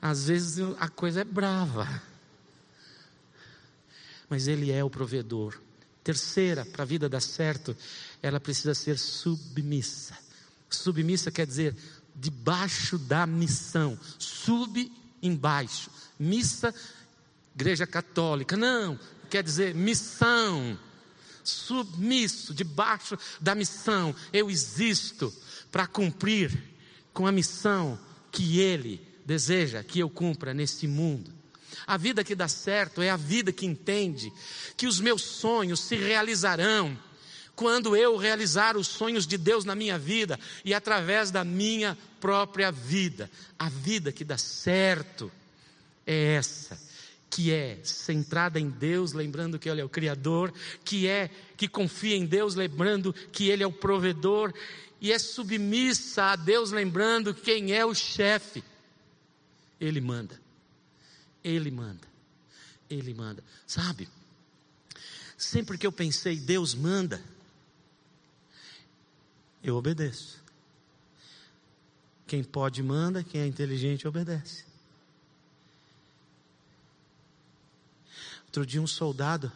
Às 0.00 0.26
vezes 0.26 0.58
a 0.78 0.88
coisa 0.88 1.22
é 1.22 1.24
brava 1.24 2.02
mas 4.28 4.48
Ele 4.48 4.70
é 4.70 4.82
o 4.82 4.90
provedor. 4.90 5.58
Terceira, 6.02 6.64
para 6.64 6.82
a 6.82 6.86
vida 6.86 7.08
dar 7.08 7.20
certo, 7.20 7.76
ela 8.22 8.40
precisa 8.40 8.74
ser 8.74 8.98
submissa. 8.98 10.18
Submissa 10.68 11.30
quer 11.30 11.46
dizer 11.46 11.76
debaixo 12.16 12.98
da 12.98 13.26
missão. 13.26 13.98
Sub, 14.18 14.90
embaixo. 15.22 15.88
Missa, 16.18 16.74
igreja 17.54 17.86
católica. 17.86 18.56
Não, 18.56 18.98
quer 19.30 19.42
dizer 19.42 19.74
missão. 19.74 20.76
Submisso, 21.44 22.54
debaixo 22.54 23.18
da 23.40 23.54
missão. 23.54 24.14
Eu 24.32 24.50
existo 24.50 25.32
para 25.70 25.86
cumprir 25.86 26.50
com 27.12 27.26
a 27.26 27.32
missão 27.32 27.98
que 28.32 28.58
Ele 28.58 29.00
deseja 29.24 29.82
que 29.82 30.00
eu 30.00 30.10
cumpra 30.10 30.52
nesse 30.52 30.86
mundo. 30.86 31.32
A 31.86 31.96
vida 31.96 32.24
que 32.24 32.34
dá 32.34 32.48
certo 32.48 33.02
é 33.02 33.10
a 33.10 33.16
vida 33.16 33.52
que 33.52 33.66
entende 33.66 34.32
que 34.76 34.86
os 34.86 35.00
meus 35.00 35.22
sonhos 35.22 35.80
se 35.80 35.96
realizarão 35.96 36.96
quando 37.54 37.96
eu 37.96 38.16
realizar 38.16 38.76
os 38.76 38.88
sonhos 38.88 39.26
de 39.26 39.38
Deus 39.38 39.64
na 39.64 39.74
minha 39.74 39.98
vida 39.98 40.38
e 40.64 40.74
através 40.74 41.30
da 41.30 41.44
minha 41.44 41.96
própria 42.20 42.70
vida. 42.70 43.30
A 43.58 43.68
vida 43.68 44.12
que 44.12 44.24
dá 44.24 44.38
certo 44.38 45.30
é 46.06 46.34
essa, 46.34 46.78
que 47.34 47.50
é 47.50 47.80
centrada 47.82 48.60
em 48.60 48.70
Deus, 48.70 49.12
lembrando 49.12 49.58
que 49.58 49.68
Ele 49.68 49.80
é 49.80 49.84
o 49.84 49.88
Criador, 49.88 50.54
que 50.84 51.08
é 51.08 51.28
que 51.56 51.66
confia 51.66 52.14
em 52.14 52.24
Deus, 52.24 52.54
lembrando 52.54 53.12
que 53.12 53.50
Ele 53.50 53.64
é 53.64 53.66
o 53.66 53.72
provedor, 53.72 54.54
e 55.00 55.10
é 55.10 55.18
submissa 55.18 56.26
a 56.26 56.36
Deus, 56.36 56.70
lembrando 56.70 57.34
quem 57.34 57.72
é 57.72 57.84
o 57.84 57.92
chefe. 57.92 58.62
Ele 59.80 60.00
manda. 60.00 60.40
Ele 61.42 61.72
manda. 61.72 62.06
Ele 62.88 63.12
manda. 63.12 63.42
Sabe? 63.66 64.08
Sempre 65.36 65.76
que 65.76 65.88
eu 65.88 65.92
pensei, 65.92 66.36
Deus 66.36 66.72
manda, 66.72 67.20
eu 69.60 69.74
obedeço. 69.74 70.40
Quem 72.28 72.44
pode 72.44 72.80
manda, 72.80 73.24
quem 73.24 73.40
é 73.40 73.46
inteligente 73.48 74.06
obedece. 74.06 74.73
Outro 78.54 78.64
dia 78.64 78.80
um 78.80 78.86
soldado 78.86 79.50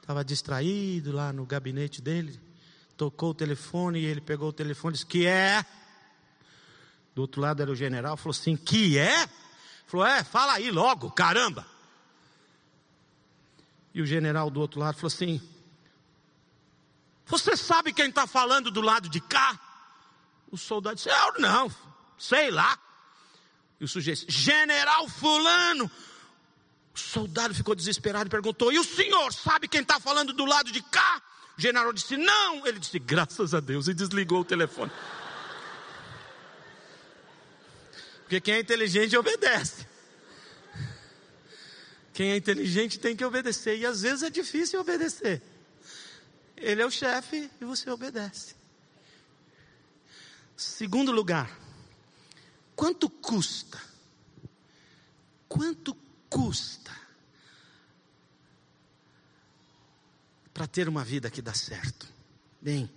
estava 0.00 0.24
distraído 0.24 1.12
lá 1.12 1.32
no 1.32 1.46
gabinete 1.46 2.02
dele, 2.02 2.40
tocou 2.96 3.30
o 3.30 3.34
telefone 3.34 4.00
e 4.00 4.04
ele 4.04 4.20
pegou 4.20 4.48
o 4.48 4.52
telefone 4.52 4.90
e 4.90 4.94
disse: 4.94 5.06
Que 5.06 5.24
é? 5.24 5.64
Do 7.14 7.22
outro 7.22 7.40
lado 7.40 7.62
era 7.62 7.70
o 7.70 7.76
general, 7.76 8.16
falou 8.16 8.32
assim: 8.32 8.56
Que 8.56 8.98
é? 8.98 9.28
Falou: 9.86 10.04
É, 10.04 10.24
fala 10.24 10.54
aí 10.54 10.68
logo, 10.72 11.12
caramba. 11.12 11.64
E 13.94 14.02
o 14.02 14.06
general 14.06 14.50
do 14.50 14.58
outro 14.58 14.80
lado 14.80 14.96
falou 14.96 15.06
assim: 15.06 15.40
Você 17.26 17.56
sabe 17.56 17.92
quem 17.92 18.08
está 18.08 18.26
falando 18.26 18.68
do 18.72 18.80
lado 18.80 19.08
de 19.08 19.20
cá? 19.20 19.60
O 20.50 20.58
soldado 20.58 20.96
disse: 20.96 21.08
Eu 21.08 21.38
não, 21.38 21.72
sei 22.18 22.50
lá. 22.50 22.76
E 23.78 23.84
o 23.84 23.88
sujeito 23.88 24.24
General 24.28 25.08
Fulano. 25.08 25.88
O 26.94 26.98
soldado 26.98 27.54
ficou 27.54 27.74
desesperado 27.74 28.26
e 28.26 28.30
perguntou: 28.30 28.72
E 28.72 28.78
o 28.78 28.84
senhor 28.84 29.32
sabe 29.32 29.68
quem 29.68 29.80
está 29.80 29.98
falando 29.98 30.32
do 30.32 30.44
lado 30.44 30.70
de 30.70 30.82
cá? 30.82 31.22
O 31.56 31.60
general 31.60 31.92
disse: 31.92 32.16
Não. 32.16 32.66
Ele 32.66 32.78
disse: 32.78 32.98
Graças 32.98 33.54
a 33.54 33.60
Deus. 33.60 33.88
E 33.88 33.94
desligou 33.94 34.40
o 34.40 34.44
telefone. 34.44 34.92
Porque 38.22 38.40
quem 38.40 38.54
é 38.54 38.60
inteligente 38.60 39.16
obedece. 39.16 39.86
Quem 42.12 42.32
é 42.32 42.36
inteligente 42.36 42.98
tem 42.98 43.16
que 43.16 43.24
obedecer. 43.24 43.78
E 43.78 43.86
às 43.86 44.02
vezes 44.02 44.22
é 44.22 44.30
difícil 44.30 44.80
obedecer. 44.80 45.42
Ele 46.56 46.82
é 46.82 46.86
o 46.86 46.90
chefe 46.90 47.50
e 47.60 47.64
você 47.64 47.90
obedece. 47.90 48.54
Segundo 50.56 51.10
lugar, 51.10 51.50
quanto 52.76 53.10
custa? 53.10 53.80
Quanto 55.48 55.94
custa 56.32 56.90
para 60.52 60.66
ter 60.66 60.88
uma 60.88 61.04
vida 61.04 61.30
que 61.30 61.42
dá 61.42 61.54
certo? 61.54 62.06
Bem, 62.60 62.90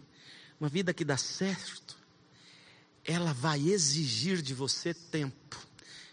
uma 0.59 0.69
vida 0.69 0.93
que 0.93 1.05
dá 1.05 1.17
certo 1.17 1.95
ela 3.05 3.33
vai 3.33 3.69
exigir 3.69 4.41
de 4.41 4.53
você 4.53 4.93
tempo. 4.93 5.55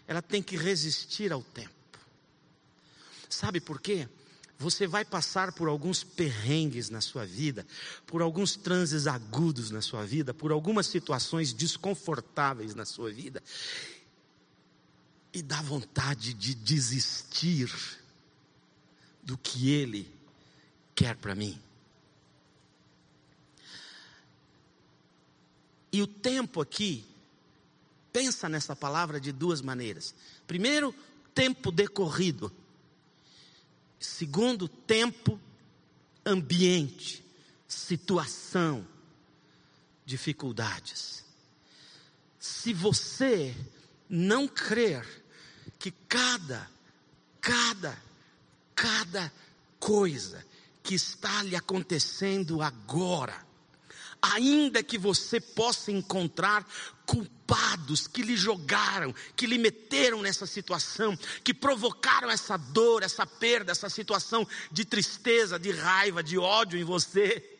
Ela 0.07 0.21
tem 0.21 0.43
que 0.43 0.55
resistir 0.55 1.31
ao 1.31 1.41
tempo. 1.41 1.73
Sabe 3.27 3.59
por 3.59 3.81
quê? 3.81 4.07
Você 4.59 4.85
vai 4.85 5.03
passar 5.03 5.51
por 5.51 5.67
alguns 5.67 6.03
perrengues 6.03 6.89
na 6.89 7.01
sua 7.01 7.25
vida, 7.25 7.65
por 8.05 8.21
alguns 8.21 8.55
transes 8.55 9.07
agudos 9.07 9.71
na 9.71 9.81
sua 9.81 10.05
vida, 10.05 10.33
por 10.33 10.51
algumas 10.51 10.85
situações 10.85 11.51
desconfortáveis 11.51 12.75
na 12.75 12.85
sua 12.85 13.11
vida, 13.11 13.41
e 15.33 15.41
dá 15.41 15.61
vontade 15.61 16.33
de 16.33 16.53
desistir 16.53 17.73
do 19.23 19.37
que 19.37 19.69
Ele 19.69 20.13
quer 20.93 21.15
para 21.15 21.33
mim. 21.33 21.59
E 25.91 26.01
o 26.01 26.07
tempo 26.07 26.61
aqui, 26.61 27.05
pensa 28.11 28.47
nessa 28.47 28.75
palavra 28.75 29.19
de 29.19 29.31
duas 29.31 29.61
maneiras. 29.61 30.13
Primeiro, 30.45 30.93
tempo 31.33 31.71
decorrido. 31.71 32.51
Segundo, 33.99 34.67
tempo, 34.67 35.39
ambiente, 36.25 37.23
situação, 37.67 38.87
dificuldades. 40.05 41.25
Se 42.39 42.73
você 42.73 43.55
não 44.09 44.47
crer 44.47 45.22
que 45.83 45.91
cada, 46.07 46.65
cada, 47.41 48.01
cada 48.73 49.29
coisa 49.77 50.41
que 50.81 50.95
está 50.95 51.43
lhe 51.43 51.57
acontecendo 51.57 52.61
agora, 52.61 53.35
ainda 54.21 54.81
que 54.81 54.97
você 54.97 55.41
possa 55.41 55.91
encontrar 55.91 56.65
culpados 57.05 58.07
que 58.07 58.21
lhe 58.21 58.37
jogaram, 58.37 59.13
que 59.35 59.45
lhe 59.45 59.57
meteram 59.57 60.21
nessa 60.21 60.45
situação, 60.45 61.19
que 61.43 61.53
provocaram 61.53 62.29
essa 62.29 62.55
dor, 62.55 63.03
essa 63.03 63.27
perda, 63.27 63.73
essa 63.73 63.89
situação 63.89 64.47
de 64.71 64.85
tristeza, 64.85 65.59
de 65.59 65.73
raiva, 65.73 66.23
de 66.23 66.37
ódio 66.37 66.79
em 66.79 66.85
você. 66.85 67.52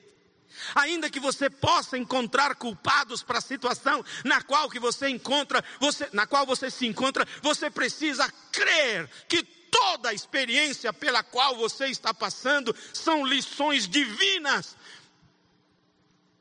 Ainda 0.75 1.09
que 1.09 1.19
você 1.19 1.49
possa 1.49 1.97
encontrar 1.97 2.55
culpados 2.55 3.23
para 3.23 3.37
a 3.37 3.41
situação 3.41 4.03
na 4.23 4.41
qual 4.41 4.69
que 4.69 4.79
você 4.79 5.09
encontra, 5.09 5.63
você, 5.79 6.09
na 6.13 6.25
qual 6.25 6.45
você 6.45 6.69
se 6.69 6.85
encontra, 6.85 7.27
você 7.41 7.69
precisa 7.69 8.31
crer 8.51 9.09
que 9.27 9.43
toda 9.43 10.09
a 10.09 10.13
experiência 10.13 10.93
pela 10.93 11.23
qual 11.23 11.57
você 11.57 11.87
está 11.87 12.13
passando 12.13 12.75
são 12.93 13.25
lições 13.25 13.87
divinas 13.87 14.75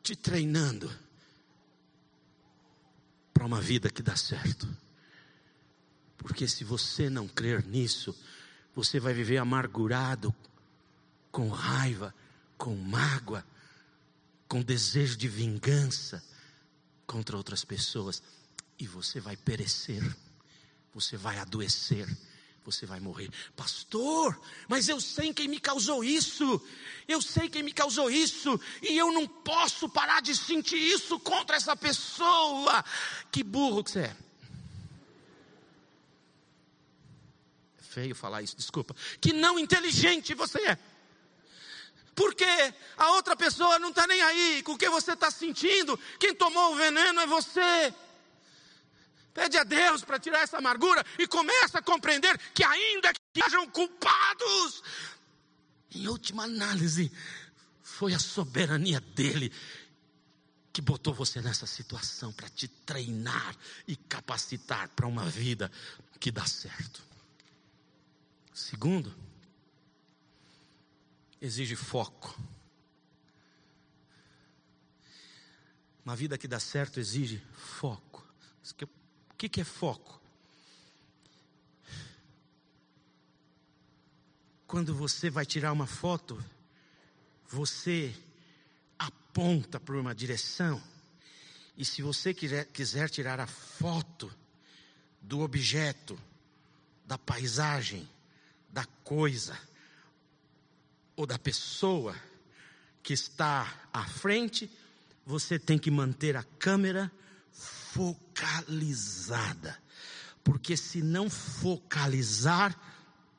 te 0.02 0.16
treinando 0.16 0.90
para 3.32 3.46
uma 3.46 3.60
vida 3.60 3.88
que 3.88 4.02
dá 4.02 4.16
certo. 4.16 4.68
Porque 6.18 6.46
se 6.46 6.62
você 6.62 7.08
não 7.08 7.26
crer 7.26 7.64
nisso, 7.64 8.14
você 8.74 9.00
vai 9.00 9.12
viver 9.12 9.38
amargurado, 9.38 10.34
com 11.30 11.48
raiva, 11.48 12.14
com 12.56 12.76
mágoa, 12.76 13.44
com 14.52 14.60
desejo 14.60 15.16
de 15.16 15.28
vingança 15.28 16.22
contra 17.06 17.38
outras 17.38 17.64
pessoas, 17.64 18.22
e 18.78 18.86
você 18.86 19.18
vai 19.18 19.34
perecer, 19.34 20.02
você 20.92 21.16
vai 21.16 21.38
adoecer 21.38 22.06
você 22.62 22.86
vai 22.86 23.00
morrer. 23.00 23.28
Pastor, 23.56 24.40
mas 24.68 24.88
eu 24.88 25.00
sei 25.00 25.34
quem 25.34 25.48
me 25.48 25.58
causou 25.58 26.04
isso. 26.04 26.62
Eu 27.08 27.20
sei 27.20 27.48
quem 27.48 27.60
me 27.60 27.72
causou 27.72 28.08
isso. 28.08 28.60
E 28.80 28.96
eu 28.96 29.10
não 29.10 29.26
posso 29.26 29.88
parar 29.88 30.22
de 30.22 30.32
sentir 30.36 30.76
isso 30.76 31.18
contra 31.18 31.56
essa 31.56 31.74
pessoa. 31.74 32.84
Que 33.32 33.42
burro 33.42 33.82
que 33.82 33.90
você 33.90 34.00
é. 34.02 34.16
é 37.80 37.82
feio 37.82 38.14
falar 38.14 38.42
isso, 38.42 38.56
desculpa. 38.56 38.94
Que 39.20 39.32
não 39.32 39.58
inteligente 39.58 40.32
você 40.32 40.60
é. 40.60 40.78
Porque 42.14 42.44
a 42.96 43.10
outra 43.12 43.34
pessoa 43.34 43.78
não 43.78 43.88
está 43.88 44.06
nem 44.06 44.20
aí 44.22 44.62
com 44.62 44.72
o 44.72 44.78
que 44.78 44.88
você 44.88 45.12
está 45.12 45.30
sentindo. 45.30 45.98
Quem 46.18 46.34
tomou 46.34 46.72
o 46.72 46.76
veneno 46.76 47.20
é 47.20 47.26
você. 47.26 47.94
Pede 49.32 49.56
a 49.56 49.64
Deus 49.64 50.04
para 50.04 50.18
tirar 50.18 50.40
essa 50.40 50.58
amargura 50.58 51.04
e 51.18 51.26
começa 51.26 51.78
a 51.78 51.82
compreender 51.82 52.38
que 52.52 52.62
ainda 52.62 53.12
que 53.12 53.42
hajam 53.42 53.66
culpados, 53.70 54.82
em 55.94 56.06
última 56.06 56.44
análise, 56.44 57.10
foi 57.82 58.12
a 58.12 58.18
soberania 58.18 59.00
dele 59.00 59.50
que 60.72 60.80
botou 60.80 61.12
você 61.12 61.40
nessa 61.40 61.66
situação 61.66 62.32
para 62.32 62.48
te 62.48 62.66
treinar 62.66 63.56
e 63.86 63.94
capacitar 63.94 64.88
para 64.90 65.06
uma 65.06 65.24
vida 65.26 65.70
que 66.18 66.30
dá 66.30 66.46
certo. 66.46 67.02
Segundo, 68.54 69.14
exige 71.42 71.74
foco. 71.74 72.40
Uma 76.04 76.14
vida 76.14 76.38
que 76.38 76.46
dá 76.46 76.60
certo 76.60 77.00
exige 77.00 77.42
foco. 77.52 78.24
Isso 78.62 78.72
que 78.74 79.60
é 79.60 79.64
foco? 79.64 80.22
Quando 84.68 84.94
você 84.94 85.28
vai 85.28 85.44
tirar 85.44 85.72
uma 85.72 85.86
foto, 85.86 86.42
você 87.48 88.14
aponta 88.96 89.80
para 89.80 90.00
uma 90.00 90.14
direção, 90.14 90.80
e 91.76 91.84
se 91.84 92.02
você 92.02 92.32
quiser 92.32 93.10
tirar 93.10 93.40
a 93.40 93.48
foto 93.48 94.32
do 95.20 95.40
objeto, 95.40 96.16
da 97.04 97.18
paisagem, 97.18 98.08
da 98.70 98.84
coisa, 99.02 99.58
ou 101.16 101.26
da 101.26 101.38
pessoa 101.38 102.16
que 103.02 103.12
está 103.12 103.88
à 103.92 104.06
frente, 104.06 104.70
você 105.24 105.58
tem 105.58 105.78
que 105.78 105.90
manter 105.90 106.36
a 106.36 106.42
câmera 106.42 107.10
focalizada. 107.52 109.80
Porque 110.42 110.76
se 110.76 111.00
não 111.02 111.30
focalizar, 111.30 112.76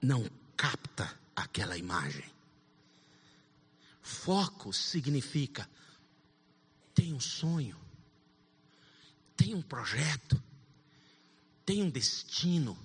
não 0.01 0.25
capta 0.55 1.13
aquela 1.35 1.77
imagem. 1.77 2.23
Foco 4.01 4.71
significa 4.73 5.69
tem 6.93 7.13
um 7.13 7.19
sonho, 7.19 7.77
tem 9.35 9.55
um 9.55 9.61
projeto, 9.61 10.41
tem 11.65 11.81
um 11.81 11.89
destino, 11.89 12.77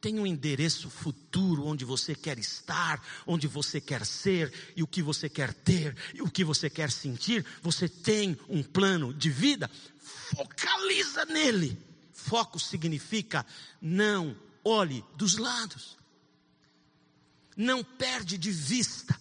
tem 0.00 0.18
um 0.18 0.26
endereço 0.26 0.88
futuro 0.88 1.66
onde 1.66 1.84
você 1.84 2.14
quer 2.14 2.38
estar, 2.38 3.04
onde 3.26 3.46
você 3.46 3.80
quer 3.80 4.06
ser, 4.06 4.72
e 4.74 4.82
o 4.82 4.86
que 4.86 5.02
você 5.02 5.28
quer 5.28 5.52
ter, 5.52 5.94
e 6.14 6.22
o 6.22 6.30
que 6.30 6.42
você 6.42 6.70
quer 6.70 6.90
sentir. 6.90 7.44
Você 7.62 7.88
tem 7.88 8.38
um 8.48 8.62
plano 8.62 9.12
de 9.12 9.28
vida, 9.28 9.70
focaliza 9.98 11.26
nele. 11.26 11.78
Foco 12.12 12.58
significa 12.58 13.44
não 13.80 14.36
olhe 14.64 15.04
dos 15.16 15.36
lados. 15.36 15.98
Não 17.56 17.84
perde 17.84 18.38
de 18.38 18.50
vista 18.50 19.18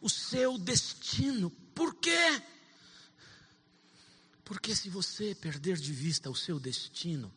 o 0.00 0.08
seu 0.08 0.56
destino. 0.56 1.50
Por 1.74 1.94
quê? 1.96 2.42
Porque 4.44 4.74
se 4.74 4.88
você 4.88 5.34
perder 5.34 5.76
de 5.76 5.92
vista 5.92 6.30
o 6.30 6.36
seu 6.36 6.58
destino, 6.58 7.32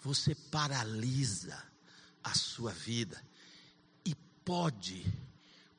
você 0.00 0.34
paralisa 0.34 1.73
a 2.24 2.34
sua 2.34 2.72
vida 2.72 3.22
e 4.04 4.14
pode 4.44 5.06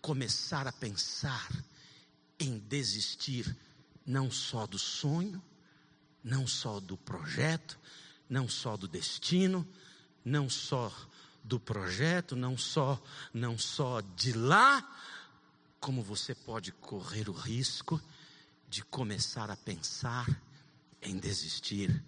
começar 0.01 0.67
a 0.67 0.71
pensar 0.71 1.51
em 2.39 2.59
desistir 2.59 3.57
não 4.05 4.29
só 4.29 4.67
do 4.67 4.77
sonho, 4.77 5.43
não 6.23 6.45
só 6.45 6.79
do 6.79 6.95
projeto, 6.95 7.79
não 8.29 8.47
só 8.47 8.77
do 8.77 8.87
destino, 8.87 9.67
não 10.23 10.49
só 10.49 10.93
do 11.43 11.59
projeto, 11.59 12.35
não 12.35 12.57
só 12.57 13.01
não 13.33 13.57
só 13.57 14.01
de 14.01 14.33
lá, 14.33 14.81
como 15.79 16.01
você 16.01 16.33
pode 16.33 16.71
correr 16.71 17.29
o 17.29 17.33
risco 17.33 18.01
de 18.67 18.83
começar 18.83 19.51
a 19.51 19.57
pensar 19.57 20.27
em 21.01 21.17
desistir 21.17 22.03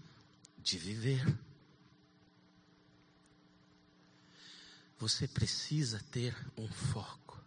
de 0.58 0.78
viver. 0.78 1.47
Você 5.00 5.28
precisa 5.28 6.02
ter 6.12 6.36
um 6.58 6.68
foco, 6.68 7.40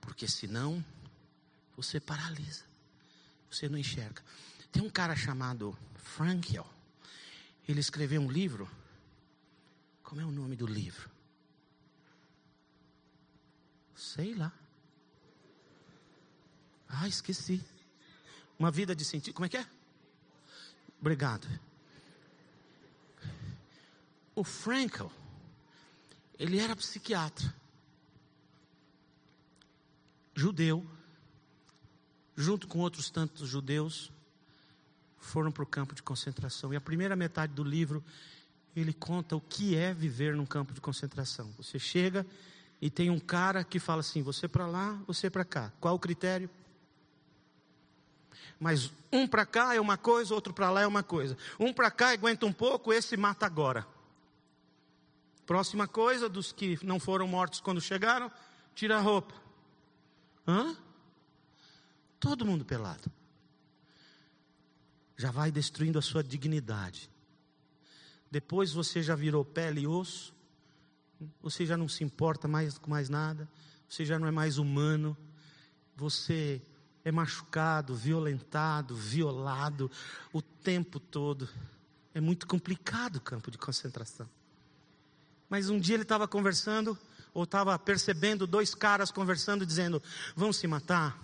porque 0.00 0.28
senão 0.28 0.84
você 1.76 1.98
paralisa, 1.98 2.64
você 3.50 3.68
não 3.68 3.76
enxerga. 3.76 4.22
Tem 4.70 4.82
um 4.82 4.90
cara 4.90 5.16
chamado 5.16 5.76
Frankel. 5.96 6.68
Ele 7.68 7.80
escreveu 7.80 8.20
um 8.20 8.30
livro. 8.30 8.70
Como 10.02 10.20
é 10.20 10.24
o 10.24 10.30
nome 10.30 10.56
do 10.56 10.66
livro? 10.66 11.10
Sei 13.94 14.34
lá. 14.34 14.52
Ah, 16.88 17.08
esqueci. 17.08 17.64
Uma 18.58 18.70
vida 18.70 18.94
de 18.94 19.04
sentido. 19.04 19.34
Como 19.34 19.46
é 19.46 19.48
que 19.48 19.56
é? 19.56 19.66
Obrigado. 21.00 21.48
O 24.34 24.44
Frankel, 24.44 25.10
ele 26.38 26.58
era 26.58 26.76
psiquiatra. 26.76 27.54
Judeu. 30.34 30.86
Junto 32.34 32.66
com 32.66 32.78
outros 32.78 33.10
tantos 33.10 33.46
judeus, 33.46 34.10
foram 35.18 35.52
para 35.52 35.62
o 35.62 35.66
campo 35.66 35.94
de 35.94 36.02
concentração. 36.02 36.72
E 36.72 36.76
a 36.76 36.80
primeira 36.80 37.14
metade 37.14 37.52
do 37.52 37.62
livro, 37.62 38.02
ele 38.74 38.92
conta 38.92 39.36
o 39.36 39.40
que 39.40 39.76
é 39.76 39.92
viver 39.92 40.34
num 40.34 40.46
campo 40.46 40.72
de 40.72 40.80
concentração. 40.80 41.52
Você 41.58 41.78
chega 41.78 42.26
e 42.80 42.90
tem 42.90 43.10
um 43.10 43.20
cara 43.20 43.62
que 43.62 43.78
fala 43.78 44.00
assim: 44.00 44.22
você 44.22 44.48
para 44.48 44.66
lá, 44.66 44.98
você 45.06 45.30
para 45.30 45.44
cá. 45.44 45.72
Qual 45.78 45.94
o 45.94 45.98
critério? 45.98 46.48
Mas 48.58 48.90
um 49.12 49.26
para 49.26 49.44
cá 49.44 49.74
é 49.74 49.80
uma 49.80 49.96
coisa, 49.96 50.34
outro 50.34 50.52
para 50.52 50.70
lá 50.70 50.82
é 50.82 50.86
uma 50.86 51.02
coisa. 51.02 51.36
Um 51.58 51.72
para 51.72 51.90
cá 51.90 52.10
aguenta 52.10 52.46
um 52.46 52.52
pouco, 52.52 52.92
esse 52.92 53.16
mata 53.16 53.44
agora. 53.44 53.86
Próxima 55.46 55.88
coisa, 55.88 56.28
dos 56.28 56.52
que 56.52 56.78
não 56.84 57.00
foram 57.00 57.26
mortos 57.26 57.60
quando 57.60 57.80
chegaram, 57.80 58.30
tira 58.74 58.96
a 58.96 59.00
roupa. 59.00 59.34
Hã? 60.46 60.76
Todo 62.18 62.46
mundo 62.46 62.64
pelado 62.64 63.10
já 65.16 65.30
vai 65.30 65.52
destruindo 65.52 65.98
a 65.98 66.02
sua 66.02 66.22
dignidade. 66.22 67.08
Depois 68.30 68.72
você 68.72 69.02
já 69.02 69.14
virou 69.14 69.44
pele 69.44 69.82
e 69.82 69.86
osso, 69.86 70.34
você 71.40 71.64
já 71.64 71.76
não 71.76 71.88
se 71.88 72.02
importa 72.02 72.48
mais 72.48 72.76
com 72.78 72.90
mais 72.90 73.08
nada, 73.08 73.48
você 73.88 74.04
já 74.04 74.18
não 74.18 74.26
é 74.26 74.32
mais 74.32 74.58
humano, 74.58 75.16
você 75.96 76.60
é 77.04 77.12
machucado, 77.12 77.94
violentado, 77.94 78.96
violado 78.96 79.90
o 80.32 80.40
tempo 80.40 80.98
todo. 80.98 81.48
É 82.14 82.20
muito 82.20 82.46
complicado 82.46 83.16
o 83.16 83.20
campo 83.20 83.50
de 83.50 83.58
concentração. 83.58 84.28
Mas 85.52 85.68
um 85.68 85.78
dia 85.78 85.96
ele 85.96 86.02
estava 86.02 86.26
conversando, 86.26 86.98
ou 87.34 87.44
estava 87.44 87.78
percebendo 87.78 88.46
dois 88.46 88.74
caras 88.74 89.10
conversando, 89.10 89.66
dizendo: 89.66 90.02
Vão 90.34 90.50
se 90.50 90.66
matar? 90.66 91.14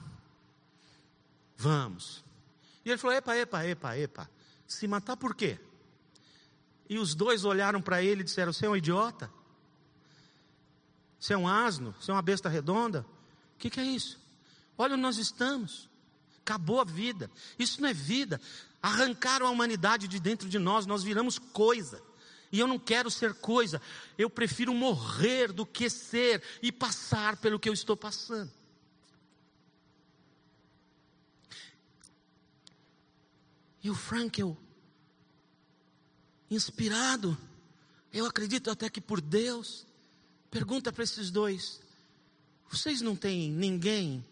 Vamos. 1.57 2.23
E 2.85 2.91
ele 2.91 2.99
falou: 2.99 3.17
Epa, 3.17 3.35
epa, 3.35 3.65
epa, 3.65 3.97
epa. 3.97 4.31
Se 4.67 4.87
matar 4.87 5.17
por 5.17 5.35
quê? 5.35 5.59
E 6.91 6.99
os 6.99 7.15
dois 7.15 7.47
olharam 7.47 7.81
para 7.81 8.03
ele 8.03 8.21
e 8.21 8.25
disseram: 8.25 8.53
Você 8.53 8.67
é 8.67 8.69
um 8.69 8.77
idiota? 8.77 9.33
Você 11.19 11.33
é 11.33 11.39
um 11.39 11.49
asno? 11.49 11.95
Você 11.99 12.11
é 12.11 12.15
uma 12.15 12.21
besta 12.21 12.51
redonda? 12.51 13.07
O 13.55 13.59
que, 13.59 13.71
que 13.71 13.81
é 13.81 13.85
isso? 13.85 14.21
Olha 14.77 14.93
onde 14.93 15.01
nós 15.05 15.17
estamos. 15.17 15.89
Acabou 16.43 16.83
a 16.83 16.85
vida. 16.85 17.31
Isso 17.59 17.81
não 17.81 17.89
é 17.89 17.95
vida. 17.95 18.39
Arrancaram 18.83 19.47
a 19.47 19.51
humanidade 19.51 20.07
de 20.07 20.21
dentro 20.21 20.51
de 20.51 20.59
nós, 20.59 20.85
nós 20.85 21.03
viramos 21.03 21.39
coisa. 21.39 22.07
E 22.51 22.59
eu 22.59 22.67
não 22.67 22.79
quero 22.79 23.11
ser 23.11 23.35
coisa. 23.35 23.81
Eu 24.17 24.31
prefiro 24.31 24.73
morrer 24.73 25.53
do 25.53 25.67
que 25.67 25.91
ser 25.91 26.43
e 26.63 26.73
passar 26.73 27.37
pelo 27.37 27.59
que 27.59 27.69
eu 27.69 27.73
estou 27.73 27.97
passando. 27.97 28.51
E 33.83 33.91
o 33.91 33.95
Frankel, 33.95 34.57
inspirado, 36.51 37.39
eu 38.13 38.27
acredito 38.27 38.71
até 38.71 38.91
que 38.91 39.01
por 39.01 39.21
Deus, 39.21 39.87
pergunta 40.51 40.93
para 40.93 41.05
esses 41.05 41.31
dois: 41.31 41.81
vocês 42.69 43.01
não 43.01 43.15
têm 43.15 43.51
ninguém 43.51 44.25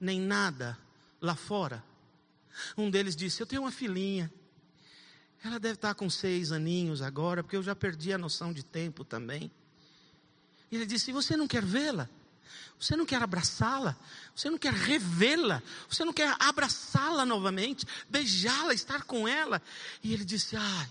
nem 0.00 0.20
nada 0.20 0.78
lá 1.20 1.34
fora. 1.34 1.84
Um 2.76 2.90
deles 2.90 3.14
disse: 3.14 3.40
Eu 3.40 3.46
tenho 3.46 3.62
uma 3.62 3.70
filhinha. 3.70 4.32
Ela 5.42 5.58
deve 5.58 5.74
estar 5.74 5.94
com 5.94 6.10
seis 6.10 6.52
aninhos 6.52 7.00
agora, 7.00 7.42
porque 7.42 7.56
eu 7.56 7.62
já 7.62 7.74
perdi 7.74 8.12
a 8.12 8.18
noção 8.18 8.52
de 8.52 8.62
tempo 8.62 9.04
também. 9.04 9.50
E 10.70 10.76
ele 10.76 10.86
disse: 10.86 11.12
Você 11.12 11.36
não 11.36 11.48
quer 11.48 11.64
vê-la? 11.64 12.08
Você 12.78 12.96
não 12.96 13.04
quer 13.04 13.22
abraçá-la? 13.22 13.96
Você 14.34 14.48
não 14.48 14.58
quer 14.58 14.72
revê-la? 14.72 15.62
Você 15.88 16.04
não 16.04 16.12
quer 16.12 16.34
abraçá-la 16.38 17.26
novamente? 17.26 17.86
Beijá-la, 18.08 18.72
estar 18.72 19.04
com 19.04 19.26
ela? 19.26 19.62
E 20.02 20.12
ele 20.12 20.24
disse: 20.24 20.56
Ai, 20.56 20.88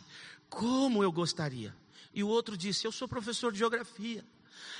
como 0.49 1.03
eu 1.03 1.11
gostaria. 1.11 1.75
E 2.13 2.23
o 2.23 2.27
outro 2.27 2.57
disse: 2.57 2.85
Eu 2.85 2.91
sou 2.91 3.07
professor 3.07 3.51
de 3.51 3.59
geografia. 3.59 4.23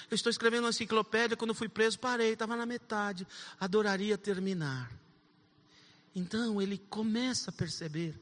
Eu 0.10 0.16
estou 0.16 0.30
escrevendo 0.32 0.64
uma 0.64 0.72
enciclopédia, 0.72 1.38
quando 1.38 1.54
fui 1.54 1.70
preso, 1.70 2.00
parei, 2.00 2.34
estava 2.34 2.56
na 2.56 2.66
metade. 2.66 3.28
Adoraria 3.60 4.18
terminar. 4.18 4.92
Então 6.16 6.60
ele 6.62 6.80
começa 6.90 7.52
a 7.52 7.54
perceber 7.54 8.20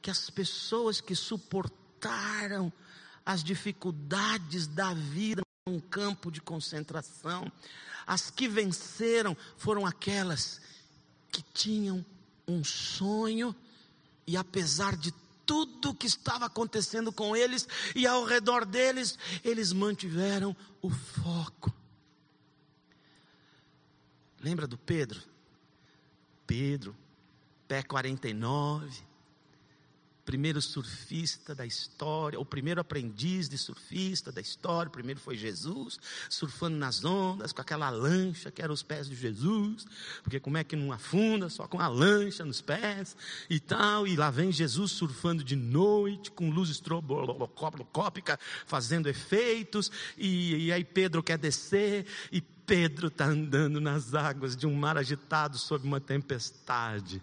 que 0.00 0.10
as 0.10 0.30
pessoas 0.30 1.00
que 1.00 1.14
suportaram 1.14 2.72
as 3.24 3.44
dificuldades 3.44 4.66
da 4.66 4.94
vida 4.94 5.42
num 5.66 5.80
campo 5.80 6.30
de 6.30 6.40
concentração, 6.40 7.50
as 8.06 8.30
que 8.30 8.48
venceram 8.48 9.36
foram 9.56 9.84
aquelas 9.84 10.60
que 11.30 11.42
tinham 11.52 12.04
um 12.46 12.64
sonho 12.64 13.54
e 14.26 14.36
apesar 14.36 14.96
de 14.96 15.12
tudo 15.44 15.94
que 15.94 16.06
estava 16.06 16.46
acontecendo 16.46 17.10
com 17.10 17.34
eles 17.34 17.66
e 17.94 18.06
ao 18.06 18.24
redor 18.24 18.64
deles, 18.66 19.18
eles 19.42 19.72
mantiveram 19.72 20.54
o 20.82 20.90
foco. 20.90 21.72
Lembra 24.40 24.66
do 24.66 24.76
Pedro? 24.78 25.20
Pedro, 26.46 26.96
pé 27.66 27.82
49, 27.82 29.02
primeiro 30.28 30.60
surfista 30.60 31.54
da 31.54 31.64
história, 31.64 32.38
o 32.38 32.44
primeiro 32.44 32.82
aprendiz 32.82 33.48
de 33.48 33.56
surfista 33.56 34.30
da 34.30 34.42
história, 34.42 34.90
o 34.90 34.92
primeiro 34.92 35.18
foi 35.18 35.38
Jesus, 35.38 35.98
surfando 36.28 36.76
nas 36.76 37.02
ondas 37.02 37.50
com 37.50 37.62
aquela 37.62 37.88
lancha 37.88 38.50
que 38.50 38.60
era 38.60 38.70
os 38.70 38.82
pés 38.82 39.08
de 39.08 39.16
Jesus, 39.16 39.86
porque 40.22 40.38
como 40.38 40.58
é 40.58 40.64
que 40.64 40.76
não 40.76 40.92
afunda 40.92 41.48
só 41.48 41.66
com 41.66 41.80
a 41.80 41.88
lancha 41.88 42.44
nos 42.44 42.60
pés 42.60 43.16
e 43.48 43.58
tal, 43.58 44.06
e 44.06 44.16
lá 44.16 44.30
vem 44.30 44.52
Jesus 44.52 44.92
surfando 44.92 45.42
de 45.42 45.56
noite 45.56 46.30
com 46.30 46.50
luz 46.50 46.68
estroboscópica 46.68 48.38
fazendo 48.66 49.08
efeitos, 49.08 49.90
e, 50.18 50.66
e 50.66 50.72
aí 50.72 50.84
Pedro 50.84 51.22
quer 51.22 51.38
descer 51.38 52.04
e 52.30 52.42
Pedro 52.42 53.08
está 53.08 53.24
andando 53.24 53.80
nas 53.80 54.14
águas 54.14 54.54
de 54.54 54.66
um 54.66 54.74
mar 54.74 54.98
agitado 54.98 55.56
sob 55.56 55.86
uma 55.86 56.02
tempestade. 56.02 57.22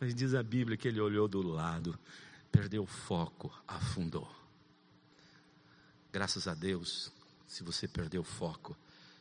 Mas 0.00 0.14
diz 0.14 0.34
a 0.34 0.42
Bíblia 0.42 0.76
que 0.76 0.86
ele 0.86 1.00
olhou 1.00 1.26
do 1.26 1.42
lado, 1.42 1.98
perdeu 2.52 2.84
o 2.84 2.86
foco, 2.86 3.52
afundou. 3.66 4.30
Graças 6.12 6.46
a 6.46 6.54
Deus, 6.54 7.12
se 7.46 7.62
você 7.62 7.88
perdeu 7.88 8.22
o 8.22 8.24
foco, 8.24 8.76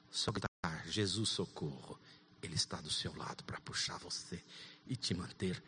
só 0.10 0.32
gritar, 0.32 0.88
Jesus 0.88 1.30
socorro, 1.30 2.00
Ele 2.42 2.56
está 2.56 2.80
do 2.80 2.90
seu 2.90 3.16
lado 3.16 3.44
para 3.44 3.60
puxar 3.60 3.98
você 3.98 4.42
e 4.86 4.96
te 4.96 5.14
manter 5.14 5.62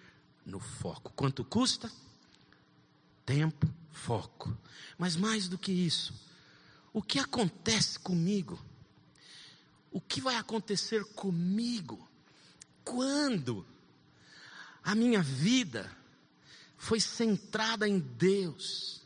no 0.46 0.60
foco. 0.60 1.12
Quanto 1.16 1.44
custa? 1.44 1.92
Tempo, 3.26 3.68
foco. 3.92 4.56
Mas 4.98 5.16
mais 5.16 5.48
do 5.48 5.58
que 5.58 5.72
isso, 5.72 6.14
o 6.94 7.02
que 7.02 7.20
acontece 7.20 8.00
comigo? 8.00 8.60
O 9.92 10.00
que 10.00 10.22
vai 10.22 10.36
acontecer 10.36 11.04
comigo 11.14 12.08
quando 12.84 13.66
a 14.84 14.96
minha 14.96 15.22
vida 15.22 15.90
foi 16.78 17.00
centrada 17.00 17.88
em 17.88 18.00
Deus, 18.00 19.02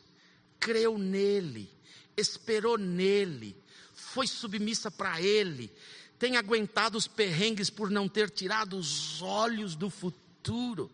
creu 0.60 0.96
nele, 0.96 1.70
esperou 2.16 2.78
nele, 2.78 3.56
foi 3.92 4.26
submissa 4.26 4.90
para 4.90 5.20
ele, 5.20 5.72
tem 6.18 6.36
aguentado 6.36 6.96
os 6.96 7.08
perrengues 7.08 7.68
por 7.68 7.90
não 7.90 8.08
ter 8.08 8.30
tirado 8.30 8.76
os 8.76 9.20
olhos 9.20 9.74
do 9.74 9.90
futuro. 9.90 10.90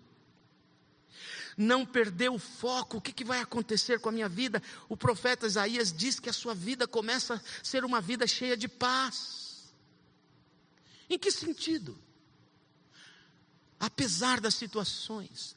Não 1.57 1.85
perdeu 1.85 2.35
o 2.35 2.39
foco, 2.39 2.97
o 2.97 3.01
que, 3.01 3.13
que 3.13 3.25
vai 3.25 3.41
acontecer 3.41 4.01
com 4.01 4.09
a 4.09 4.13
minha 4.13 4.29
vida? 4.29 4.63
O 4.89 4.97
profeta 4.97 5.47
Isaías 5.47 5.93
diz 5.93 6.19
que 6.19 6.31
a 6.31 6.33
sua 6.33 6.55
vida 6.55 6.89
começa 6.89 7.35
a 7.35 7.65
ser 7.65 7.85
uma 7.85 8.01
vida 8.01 8.27
cheia 8.27 8.57
de 8.57 8.67
paz. 8.67 9.71
Em 11.11 11.19
que 11.19 11.31
sentido? 11.31 11.99
Apesar 13.81 14.41
das 14.41 14.55
situações. 14.55 15.57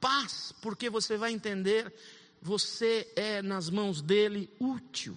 Paz, 0.00 0.52
porque 0.62 0.88
você 0.88 1.18
vai 1.18 1.30
entender, 1.30 1.94
você 2.40 3.06
é 3.14 3.42
nas 3.42 3.68
mãos 3.68 4.00
dele 4.00 4.50
útil. 4.58 5.16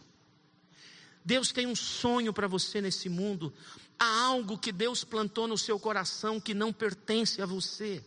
Deus 1.24 1.54
tem 1.54 1.66
um 1.66 1.76
sonho 1.76 2.34
para 2.34 2.48
você 2.48 2.82
nesse 2.82 3.08
mundo. 3.08 3.54
Há 3.98 4.26
algo 4.26 4.58
que 4.58 4.74
Deus 4.74 5.06
plantou 5.06 5.48
no 5.48 5.58
seu 5.58 5.80
coração 5.80 6.40
que 6.40 6.54
não 6.54 6.74
pertence 6.74 7.42
a 7.42 7.46
você. 7.46 8.04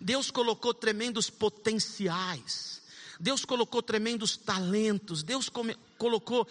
Deus 0.00 0.30
colocou 0.30 0.72
tremendos 0.72 1.28
potenciais. 1.28 2.80
Deus 3.20 3.44
colocou 3.44 3.82
tremendos 3.82 4.36
talentos. 4.36 5.22
Deus 5.22 5.50
colocou 5.98 6.46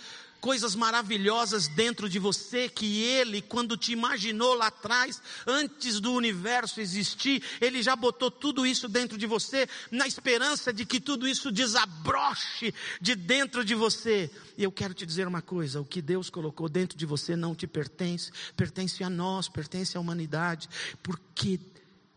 coisas 0.45 0.75
maravilhosas 0.75 1.67
dentro 1.67 2.07
de 2.07 2.19
você 2.19 2.69
que 2.69 3.01
Ele, 3.01 3.41
quando 3.41 3.75
te 3.75 3.91
imaginou 3.91 4.53
lá 4.53 4.67
atrás, 4.67 5.19
antes 5.47 5.99
do 5.99 6.13
universo 6.13 6.79
existir, 6.79 7.41
Ele 7.59 7.81
já 7.81 7.95
botou 7.95 8.29
tudo 8.29 8.63
isso 8.63 8.87
dentro 8.87 9.17
de 9.17 9.25
você, 9.25 9.67
na 9.89 10.05
esperança 10.05 10.71
de 10.71 10.85
que 10.85 10.99
tudo 10.99 11.27
isso 11.27 11.51
desabroche 11.51 12.71
de 13.01 13.15
dentro 13.15 13.65
de 13.65 13.73
você. 13.73 14.29
E 14.55 14.63
eu 14.63 14.71
quero 14.71 14.93
te 14.93 15.03
dizer 15.03 15.27
uma 15.27 15.41
coisa: 15.41 15.81
o 15.81 15.85
que 15.85 15.99
Deus 15.99 16.29
colocou 16.29 16.69
dentro 16.69 16.95
de 16.95 17.07
você 17.07 17.35
não 17.35 17.55
te 17.55 17.65
pertence, 17.65 18.31
pertence 18.55 19.03
a 19.03 19.09
nós, 19.09 19.49
pertence 19.49 19.97
à 19.97 19.99
humanidade, 19.99 20.69
porque 21.01 21.59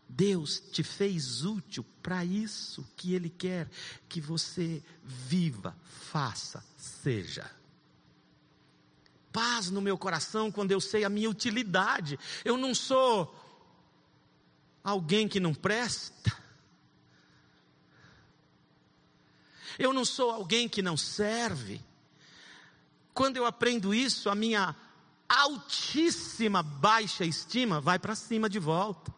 Deus 0.09 0.59
te 0.59 0.83
fez 0.83 1.45
útil 1.45 1.85
para 2.01 2.25
isso 2.25 2.85
que 2.97 3.13
Ele 3.13 3.29
quer 3.29 3.69
que 4.09 4.19
você 4.19 4.83
viva, 5.03 5.77
faça, 5.85 6.63
seja 6.75 7.59
paz 9.31 9.69
no 9.69 9.81
meu 9.81 9.97
coração 9.97 10.51
quando 10.51 10.71
eu 10.71 10.81
sei 10.81 11.03
a 11.03 11.09
minha 11.09 11.29
utilidade. 11.29 12.19
Eu 12.43 12.57
não 12.57 12.73
sou 12.73 13.33
alguém 14.83 15.27
que 15.27 15.39
não 15.39 15.53
presta. 15.53 16.37
Eu 19.77 19.93
não 19.93 20.03
sou 20.03 20.31
alguém 20.31 20.67
que 20.67 20.81
não 20.81 20.97
serve. 20.97 21.81
Quando 23.13 23.37
eu 23.37 23.45
aprendo 23.45 23.93
isso, 23.93 24.29
a 24.29 24.35
minha 24.35 24.75
altíssima 25.27 26.61
baixa 26.61 27.23
estima 27.23 27.79
vai 27.79 27.97
para 27.97 28.15
cima 28.15 28.49
de 28.49 28.59
volta. 28.59 29.13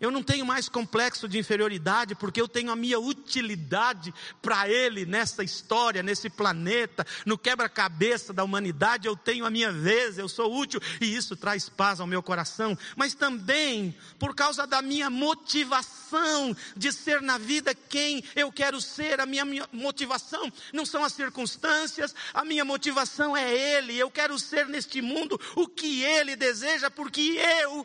Eu 0.00 0.12
não 0.12 0.22
tenho 0.22 0.46
mais 0.46 0.68
complexo 0.68 1.26
de 1.26 1.38
inferioridade, 1.38 2.14
porque 2.14 2.40
eu 2.40 2.46
tenho 2.46 2.70
a 2.70 2.76
minha 2.76 3.00
utilidade 3.00 4.14
para 4.40 4.68
Ele 4.68 5.04
nessa 5.04 5.42
história, 5.42 6.04
nesse 6.04 6.30
planeta, 6.30 7.04
no 7.26 7.36
quebra-cabeça 7.36 8.32
da 8.32 8.44
humanidade. 8.44 9.08
Eu 9.08 9.16
tenho 9.16 9.44
a 9.44 9.50
minha 9.50 9.72
vez, 9.72 10.16
eu 10.16 10.28
sou 10.28 10.56
útil, 10.56 10.80
e 11.00 11.16
isso 11.16 11.34
traz 11.34 11.68
paz 11.68 11.98
ao 11.98 12.06
meu 12.06 12.22
coração. 12.22 12.78
Mas 12.94 13.12
também 13.12 13.92
por 14.20 14.36
causa 14.36 14.68
da 14.68 14.80
minha 14.80 15.10
motivação 15.10 16.56
de 16.76 16.92
ser 16.92 17.20
na 17.20 17.36
vida 17.36 17.74
quem 17.74 18.22
eu 18.36 18.52
quero 18.52 18.80
ser, 18.80 19.20
a 19.20 19.26
minha, 19.26 19.44
minha 19.44 19.68
motivação 19.72 20.52
não 20.72 20.86
são 20.86 21.02
as 21.02 21.12
circunstâncias, 21.12 22.14
a 22.32 22.44
minha 22.44 22.64
motivação 22.64 23.36
é 23.36 23.52
Ele. 23.52 23.98
Eu 23.98 24.12
quero 24.12 24.38
ser 24.38 24.68
neste 24.68 25.02
mundo 25.02 25.40
o 25.56 25.66
que 25.66 26.04
Ele 26.04 26.36
deseja, 26.36 26.88
porque 26.88 27.20
eu 27.64 27.84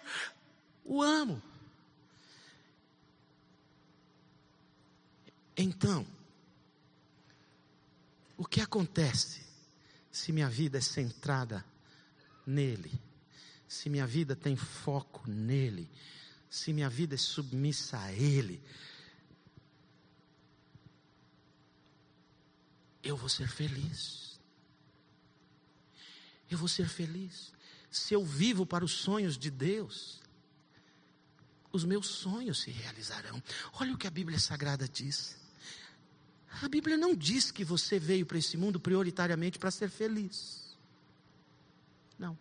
o 0.86 1.02
amo. 1.02 1.42
Então, 5.56 6.06
o 8.38 8.46
que 8.46 8.62
acontece 8.62 9.42
se 10.12 10.32
minha 10.32 10.50
vida 10.50 10.78
é 10.78 10.82
centrada 10.82 11.64
nele? 12.46 12.92
Se 13.68 13.90
minha 13.90 14.06
vida 14.06 14.36
tem 14.36 14.56
foco 14.56 15.30
nele? 15.30 15.90
Se 16.50 16.74
minha 16.74 16.90
vida 16.90 17.16
é 17.16 17.18
submissa 17.18 18.00
a 18.00 18.12
ele? 18.12 18.62
Eu 23.04 23.18
vou 23.18 23.30
ser 23.30 23.48
feliz. 23.48 24.40
Eu 26.50 26.58
vou 26.58 26.68
ser 26.68 26.88
feliz. 26.88 27.52
Se 27.92 28.14
eu 28.14 28.26
vivo 28.26 28.66
para 28.66 28.86
os 28.86 28.92
sonhos 28.92 29.38
de 29.38 29.52
Deus, 29.52 30.22
os 31.72 31.84
meus 31.84 32.08
sonhos 32.08 32.62
se 32.62 32.72
realizarão. 32.72 33.42
Olha 33.74 33.94
o 33.94 33.98
que 33.98 34.08
a 34.08 34.12
Bíblia 34.12 34.40
Sagrada 34.40 34.88
diz. 34.88 35.43
A 36.62 36.70
Bíblia 36.70 36.98
não 36.98 37.16
diz 37.16 37.52
que 37.52 37.64
você 37.64 37.98
veio 37.98 38.26
para 38.26 38.38
esse 38.38 38.56
mundo 38.58 38.80
prioritariamente 38.80 39.58
para 39.58 39.72
ser 39.72 39.90
feliz. 39.90 40.78
Não. 42.18 42.38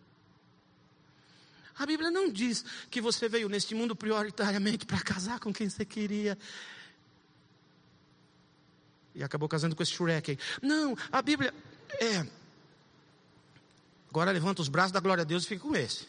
A 1.77 1.85
Bíblia 1.85 2.11
não 2.11 2.29
diz 2.29 2.63
que 2.89 3.01
você 3.01 3.27
veio 3.27 3.49
neste 3.49 3.73
mundo 3.73 3.95
prioritariamente 3.95 4.85
para 4.85 5.01
casar 5.01 5.39
com 5.39 5.51
quem 5.51 5.69
você 5.69 5.83
queria. 5.83 6.37
E 9.15 9.23
acabou 9.23 9.49
casando 9.49 9.75
com 9.75 9.81
esse 9.81 9.91
Shrek 9.91 10.31
aí. 10.31 10.39
Não, 10.61 10.95
a 11.11 11.21
Bíblia 11.21 11.53
é. 11.99 12.25
Agora 14.09 14.31
levanta 14.31 14.61
os 14.61 14.69
braços 14.69 14.91
da 14.91 14.99
glória 14.99 15.23
a 15.23 15.25
Deus 15.25 15.43
e 15.43 15.47
fica 15.47 15.63
com 15.63 15.75
esse. 15.75 16.07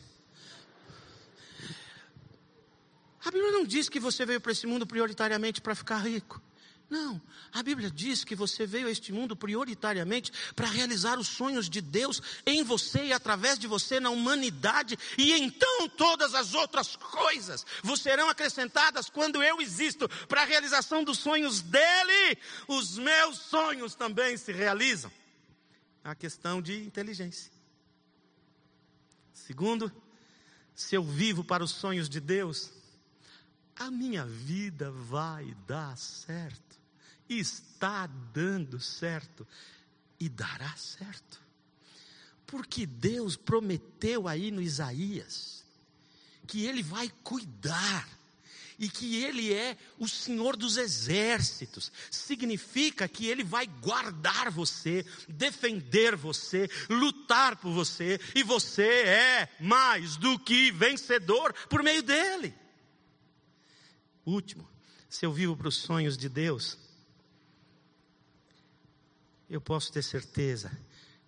A 3.25 3.31
Bíblia 3.31 3.53
não 3.53 3.65
diz 3.65 3.89
que 3.89 3.99
você 3.99 4.27
veio 4.27 4.41
para 4.41 4.53
esse 4.53 4.67
mundo 4.67 4.87
prioritariamente 4.87 5.63
para 5.63 5.75
ficar 5.75 5.99
rico. 5.99 6.41
Não, 6.89 7.21
a 7.53 7.63
Bíblia 7.63 7.91
diz 7.91 8.25
que 8.25 8.37
você 8.37 8.67
veio 8.67 8.87
a 8.87 8.91
este 8.91 9.11
mundo 9.11 9.35
prioritariamente 9.35 10.31
para 10.55 10.69
realizar 10.69 11.19
os 11.19 11.27
sonhos 11.27 11.69
de 11.69 11.81
Deus 11.81 12.21
em 12.45 12.63
você 12.63 13.07
e 13.07 13.13
através 13.13 13.59
de 13.59 13.67
você 13.67 13.99
na 13.99 14.11
humanidade, 14.11 14.99
e 15.17 15.33
então 15.33 15.89
todas 15.89 16.35
as 16.35 16.53
outras 16.53 16.95
coisas 16.95 17.65
vos 17.83 18.03
serão 18.03 18.29
acrescentadas 18.29 19.09
quando 19.09 19.43
eu 19.43 19.61
existo 19.61 20.09
para 20.29 20.43
a 20.43 20.45
realização 20.45 21.03
dos 21.03 21.19
sonhos 21.19 21.63
dele. 21.63 22.39
Os 22.69 22.99
meus 22.99 23.39
sonhos 23.39 23.95
também 23.95 24.37
se 24.37 24.53
realizam. 24.53 25.11
A 26.03 26.15
questão 26.15 26.61
de 26.61 26.85
inteligência. 26.85 27.51
Segundo, 29.33 29.91
se 30.75 30.95
eu 30.95 31.03
vivo 31.03 31.43
para 31.43 31.65
os 31.65 31.71
sonhos 31.71 32.11
de 32.11 32.21
Deus, 32.21 32.71
a 33.75 33.91
minha 33.91 34.27
vida 34.27 34.91
vai 34.91 35.57
dar 35.67 35.97
certo 35.97 36.74
está 37.29 38.07
dando 38.07 38.81
certo 38.81 39.47
e 40.19 40.29
dará 40.29 40.75
certo. 40.77 41.43
Porque 42.47 42.87
Deus 42.87 43.37
prometeu 43.37 44.29
aí 44.29 44.51
no 44.51 44.63
Isaías 44.63 45.65
que 46.47 46.67
Ele 46.67 46.83
vai 46.83 47.11
cuidar 47.23 48.09
e 48.79 48.89
que 48.89 49.23
Ele 49.23 49.53
é 49.53 49.77
o 49.99 50.09
Senhor 50.09 50.57
dos 50.57 50.77
exércitos. 50.77 51.91
Significa 52.11 53.09
que 53.09 53.27
Ele 53.27 53.43
vai 53.43 53.67
guardar 53.67 54.51
você, 54.51 55.05
defender 55.29 56.17
você, 56.17 56.69
lutar 56.89 57.57
por 57.57 57.73
você, 57.73 58.21
e 58.35 58.43
você 58.43 58.83
é 58.83 59.49
mais 59.61 60.17
do 60.17 60.39
que 60.39 60.71
vencedor 60.73 61.55
por 61.69 61.83
meio 61.83 62.03
dEle. 62.03 62.55
Último, 64.27 64.69
se 65.09 65.25
eu 65.25 65.33
vivo 65.33 65.57
para 65.57 65.69
os 65.69 65.77
sonhos 65.77 66.17
de 66.17 66.29
Deus, 66.29 66.79
eu 69.49 69.61
posso 69.61 69.93
ter 69.93 70.03
certeza 70.03 70.71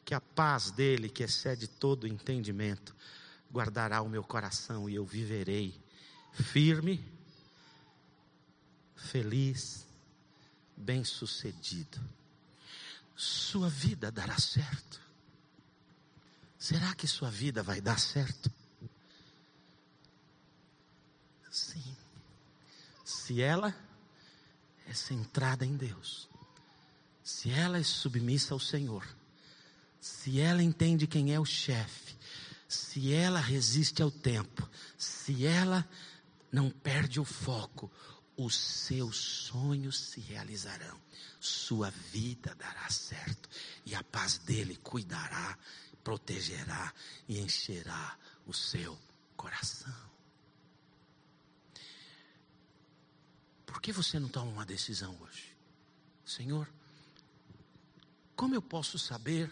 que 0.05 0.15
a 0.15 0.21
paz 0.21 0.71
dele, 0.71 1.09
que 1.09 1.23
excede 1.23 1.67
todo 1.67 2.07
entendimento, 2.07 2.95
guardará 3.53 4.03
o 4.03 4.09
meu 4.09 4.23
coração 4.23 4.89
e 4.89 4.95
eu 4.95 5.05
viverei 5.05 5.79
firme, 6.33 7.05
feliz, 8.95 9.87
bem-sucedido. 10.77 12.01
Sua 13.15 13.69
vida 13.69 14.11
dará 14.11 14.39
certo. 14.39 15.01
Será 16.59 16.95
que 16.95 17.07
sua 17.07 17.31
vida 17.31 17.63
vai 17.63 17.81
dar 17.81 17.99
certo? 17.99 18.51
Sim. 21.51 21.97
Se 23.05 23.41
ela 23.41 23.75
é 24.87 24.93
centrada 24.93 25.65
em 25.65 25.77
Deus 25.77 26.29
se 27.27 27.51
ela 27.51 27.77
é 27.77 27.83
submissa 27.83 28.55
ao 28.55 28.61
Senhor, 28.61 29.05
se 30.01 30.39
ela 30.39 30.63
entende 30.63 31.09
quem 31.09 31.35
é 31.35 31.41
o 31.41 31.45
chefe, 31.45 32.17
se 32.69 33.13
ela 33.13 33.41
resiste 33.41 34.01
ao 34.01 34.13
tempo, 34.13 34.71
se 34.97 35.45
ela 35.45 35.85
não 36.53 36.71
perde 36.71 37.19
o 37.19 37.25
foco, 37.25 37.91
os 38.37 38.57
seus 38.57 39.17
sonhos 39.17 39.99
se 39.99 40.21
realizarão, 40.21 41.03
sua 41.41 41.91
vida 41.91 42.55
dará 42.55 42.89
certo, 42.91 43.49
e 43.85 43.93
a 43.93 44.05
paz 44.05 44.39
dele 44.39 44.77
cuidará, 44.77 45.59
protegerá 46.05 46.95
e 47.27 47.41
encherá 47.41 48.17
o 48.47 48.55
seu 48.55 48.97
coração. 49.37 49.93
Por 53.67 53.81
que 53.81 53.91
você 53.91 54.21
não 54.21 54.29
toma 54.29 54.53
uma 54.53 54.65
decisão 54.65 55.21
hoje? 55.21 55.57
Senhor, 56.25 56.69
como 58.37 58.55
eu 58.55 58.61
posso 58.61 58.99
saber 58.99 59.51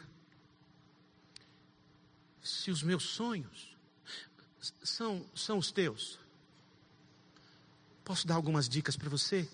se 2.43 2.71
os 2.71 2.83
meus 2.83 3.03
sonhos 3.05 3.75
são, 4.83 5.27
são 5.35 5.57
os 5.57 5.73
teus? 5.73 6.19
Posso 8.05 8.27
dar 8.27 8.35
algumas 8.35 8.69
dicas 8.69 8.97
para 8.97 9.09
você? 9.09 9.49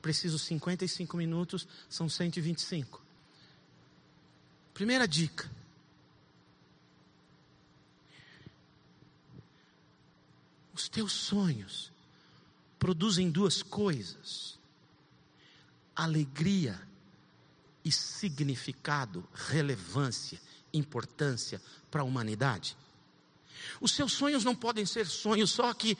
Preciso 0.00 0.38
55 0.38 1.16
minutos, 1.16 1.66
são 1.88 2.08
125. 2.08 3.02
Primeira 4.72 5.06
dica. 5.06 5.50
Os 10.72 10.88
teus 10.88 11.12
sonhos 11.12 11.92
produzem 12.78 13.30
duas 13.30 13.62
coisas: 13.62 14.58
alegria 15.94 16.80
e 17.84 17.90
significado, 17.90 19.26
relevância, 19.32 20.40
importância 20.72 21.60
para 21.90 22.02
a 22.02 22.04
humanidade. 22.04 22.76
Os 23.80 23.92
seus 23.92 24.12
sonhos 24.12 24.44
não 24.44 24.54
podem 24.54 24.86
ser 24.86 25.06
sonhos 25.06 25.50
só 25.50 25.72
que 25.74 25.96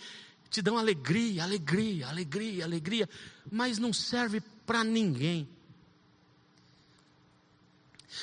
te 0.50 0.60
dão 0.60 0.76
alegria, 0.76 1.44
alegria, 1.44 2.08
alegria, 2.08 2.64
alegria, 2.64 3.08
mas 3.50 3.78
não 3.78 3.92
serve 3.92 4.40
para 4.66 4.82
ninguém. 4.82 5.48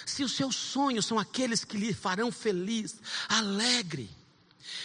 Se 0.06 0.24
os 0.24 0.34
seus 0.34 0.56
sonhos 0.56 1.06
são 1.06 1.18
aqueles 1.18 1.64
que 1.64 1.78
lhe 1.78 1.94
farão 1.94 2.32
feliz, 2.32 3.00
alegre, 3.30 4.10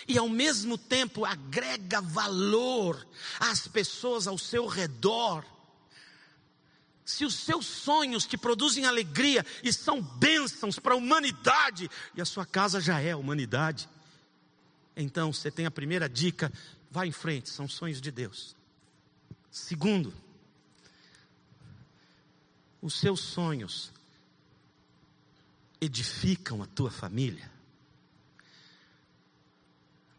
e 0.06 0.16
ao 0.16 0.28
mesmo 0.28 0.78
tempo 0.78 1.24
agrega 1.24 2.00
valor 2.00 3.04
às 3.40 3.66
pessoas 3.66 4.26
ao 4.26 4.38
seu 4.38 4.66
redor, 4.66 5.44
se 7.04 7.24
os 7.24 7.34
seus 7.34 7.66
sonhos 7.66 8.26
te 8.26 8.36
produzem 8.36 8.86
alegria 8.86 9.44
e 9.62 9.72
são 9.72 10.00
bênçãos 10.00 10.78
para 10.78 10.94
a 10.94 10.96
humanidade, 10.96 11.90
e 12.14 12.20
a 12.20 12.24
sua 12.24 12.46
casa 12.46 12.80
já 12.80 13.00
é 13.00 13.12
a 13.12 13.16
humanidade, 13.16 13.88
então 14.96 15.32
você 15.32 15.50
tem 15.50 15.66
a 15.66 15.70
primeira 15.70 16.08
dica, 16.08 16.52
vá 16.90 17.06
em 17.06 17.12
frente, 17.12 17.50
são 17.50 17.68
sonhos 17.68 18.00
de 18.00 18.10
Deus. 18.10 18.54
Segundo, 19.50 20.14
os 22.80 22.94
seus 22.94 23.20
sonhos 23.20 23.92
edificam 25.80 26.62
a 26.62 26.66
tua 26.66 26.90
família. 26.90 27.50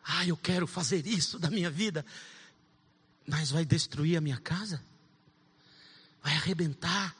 Ah, 0.03 0.25
eu 0.25 0.35
quero 0.35 0.67
fazer 0.67 1.07
isso 1.07 1.39
da 1.39 1.49
minha 1.49 1.69
vida. 1.69 2.05
Mas 3.25 3.51
vai 3.51 3.63
destruir 3.63 4.17
a 4.17 4.21
minha 4.21 4.37
casa? 4.37 4.83
Vai 6.23 6.33
arrebentar 6.33 7.13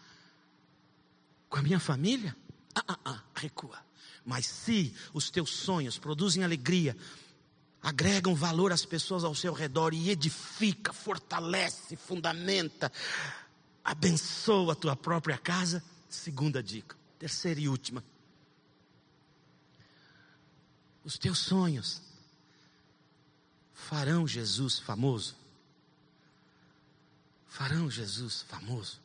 com 1.49 1.57
a 1.57 1.61
minha 1.61 1.79
família? 1.79 2.35
Ah, 2.73 2.83
ah, 2.87 2.99
ah, 3.03 3.23
recua. 3.35 3.77
Mas 4.25 4.45
se 4.45 4.95
os 5.13 5.29
teus 5.29 5.49
sonhos 5.49 5.99
produzem 5.99 6.43
alegria, 6.43 6.95
agregam 7.81 8.33
valor 8.33 8.71
às 8.71 8.85
pessoas 8.85 9.25
ao 9.25 9.35
seu 9.35 9.51
redor 9.51 9.93
e 9.93 10.09
edifica, 10.09 10.93
fortalece, 10.93 11.97
fundamenta, 11.97 12.89
abençoa 13.83 14.71
a 14.71 14.75
tua 14.75 14.95
própria 14.95 15.37
casa, 15.37 15.83
segunda 16.09 16.63
dica. 16.63 16.95
Terceira 17.19 17.59
e 17.59 17.67
última. 17.67 18.03
Os 21.03 21.17
teus 21.17 21.39
sonhos 21.39 22.01
farão 23.73 24.25
Jesus 24.25 24.79
famoso. 24.79 25.42
Farão 27.53 27.87
Jesus 27.87 28.43
famoso. 28.49 28.99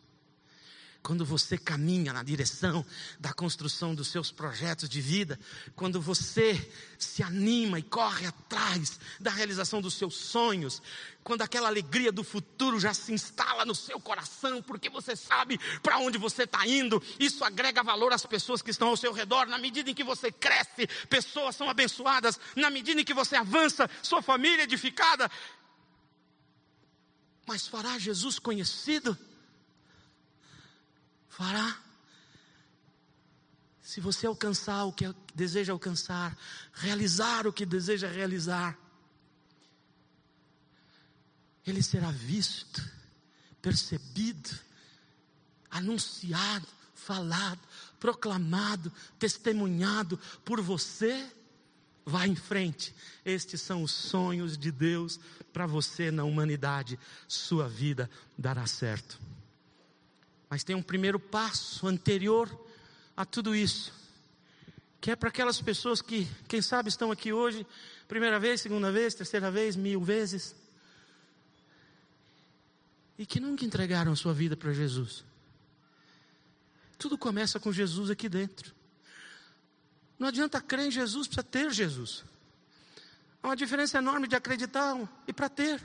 Quando 1.02 1.22
você 1.22 1.58
caminha 1.58 2.14
na 2.14 2.22
direção 2.22 2.84
da 3.20 3.30
construção 3.30 3.94
dos 3.94 4.08
seus 4.08 4.32
projetos 4.32 4.88
de 4.88 5.02
vida, 5.02 5.38
quando 5.76 6.00
você 6.00 6.70
se 6.98 7.22
anima 7.22 7.78
e 7.78 7.82
corre 7.82 8.26
atrás 8.26 8.98
da 9.20 9.30
realização 9.30 9.82
dos 9.82 9.94
seus 9.94 10.14
sonhos, 10.16 10.80
quando 11.22 11.42
aquela 11.42 11.68
alegria 11.68 12.10
do 12.10 12.24
futuro 12.24 12.80
já 12.80 12.94
se 12.94 13.12
instala 13.12 13.66
no 13.66 13.74
seu 13.74 14.00
coração, 14.00 14.62
porque 14.62 14.88
você 14.88 15.14
sabe 15.14 15.60
para 15.82 15.98
onde 15.98 16.16
você 16.16 16.44
está 16.44 16.66
indo, 16.66 17.02
isso 17.20 17.44
agrega 17.44 17.82
valor 17.82 18.14
às 18.14 18.24
pessoas 18.24 18.62
que 18.62 18.70
estão 18.70 18.88
ao 18.88 18.96
seu 18.96 19.12
redor. 19.12 19.46
Na 19.46 19.58
medida 19.58 19.90
em 19.90 19.94
que 19.94 20.02
você 20.02 20.32
cresce, 20.32 20.86
pessoas 21.10 21.54
são 21.54 21.68
abençoadas, 21.68 22.40
na 22.56 22.70
medida 22.70 22.98
em 22.98 23.04
que 23.04 23.12
você 23.12 23.36
avança, 23.36 23.90
sua 24.02 24.22
família 24.22 24.62
é 24.62 24.64
edificada. 24.64 25.30
Mas 27.48 27.66
fará 27.66 27.98
Jesus 27.98 28.38
conhecido? 28.38 29.16
Fará. 31.30 31.80
Se 33.80 34.02
você 34.02 34.26
alcançar 34.26 34.84
o 34.84 34.92
que 34.92 35.06
deseja 35.34 35.72
alcançar, 35.72 36.36
realizar 36.74 37.46
o 37.46 37.52
que 37.52 37.64
deseja 37.64 38.06
realizar, 38.06 38.78
ele 41.66 41.82
será 41.82 42.10
visto, 42.10 42.86
percebido, 43.62 44.50
anunciado, 45.70 46.68
falado, 46.94 47.60
proclamado, 47.98 48.92
testemunhado 49.18 50.18
por 50.44 50.60
você. 50.60 51.34
Vá 52.08 52.26
em 52.26 52.34
frente. 52.34 52.94
Estes 53.22 53.60
são 53.60 53.82
os 53.82 53.92
sonhos 53.92 54.56
de 54.56 54.72
Deus 54.72 55.20
para 55.52 55.66
você 55.66 56.10
na 56.10 56.24
humanidade. 56.24 56.98
Sua 57.28 57.68
vida 57.68 58.08
dará 58.36 58.66
certo. 58.66 59.20
Mas 60.48 60.64
tem 60.64 60.74
um 60.74 60.82
primeiro 60.82 61.20
passo 61.20 61.86
anterior 61.86 62.48
a 63.14 63.26
tudo 63.26 63.54
isso, 63.54 63.92
que 65.02 65.10
é 65.10 65.16
para 65.16 65.28
aquelas 65.28 65.60
pessoas 65.60 66.00
que, 66.00 66.26
quem 66.48 66.62
sabe, 66.62 66.88
estão 66.88 67.12
aqui 67.12 67.30
hoje, 67.30 67.66
primeira 68.06 68.40
vez, 68.40 68.62
segunda 68.62 68.90
vez, 68.90 69.12
terceira 69.12 69.50
vez, 69.50 69.76
mil 69.76 70.00
vezes, 70.00 70.56
e 73.18 73.26
que 73.26 73.38
nunca 73.38 73.66
entregaram 73.66 74.12
a 74.12 74.16
sua 74.16 74.32
vida 74.32 74.56
para 74.56 74.72
Jesus. 74.72 75.24
Tudo 76.96 77.18
começa 77.18 77.60
com 77.60 77.70
Jesus 77.70 78.08
aqui 78.08 78.30
dentro. 78.30 78.77
Não 80.18 80.28
adianta 80.28 80.60
crer 80.60 80.86
em 80.86 80.90
Jesus, 80.90 81.28
precisa 81.28 81.44
ter 81.44 81.70
Jesus. 81.70 82.24
Há 83.42 83.48
uma 83.48 83.56
diferença 83.56 83.98
enorme 83.98 84.26
de 84.26 84.34
acreditar 84.34 84.96
e 85.26 85.32
para 85.32 85.48
ter. 85.48 85.80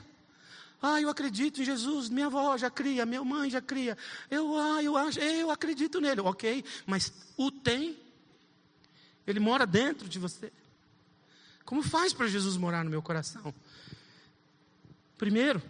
Ah, 0.82 1.00
eu 1.00 1.08
acredito 1.08 1.62
em 1.62 1.64
Jesus, 1.64 2.08
minha 2.08 2.26
avó 2.26 2.56
já 2.58 2.68
cria, 2.68 3.06
minha 3.06 3.24
mãe 3.24 3.48
já 3.48 3.60
cria. 3.60 3.96
Eu, 4.30 4.58
ah, 4.58 4.82
eu, 4.82 4.94
eu 5.22 5.50
acredito 5.50 6.00
nele. 6.00 6.20
Ok, 6.20 6.64
mas 6.84 7.12
o 7.36 7.50
tem. 7.50 7.98
Ele 9.26 9.40
mora 9.40 9.66
dentro 9.66 10.08
de 10.08 10.18
você. 10.18 10.52
Como 11.64 11.82
faz 11.82 12.12
para 12.12 12.26
Jesus 12.26 12.56
morar 12.56 12.84
no 12.84 12.90
meu 12.90 13.00
coração? 13.00 13.54
Primeiro, 15.16 15.62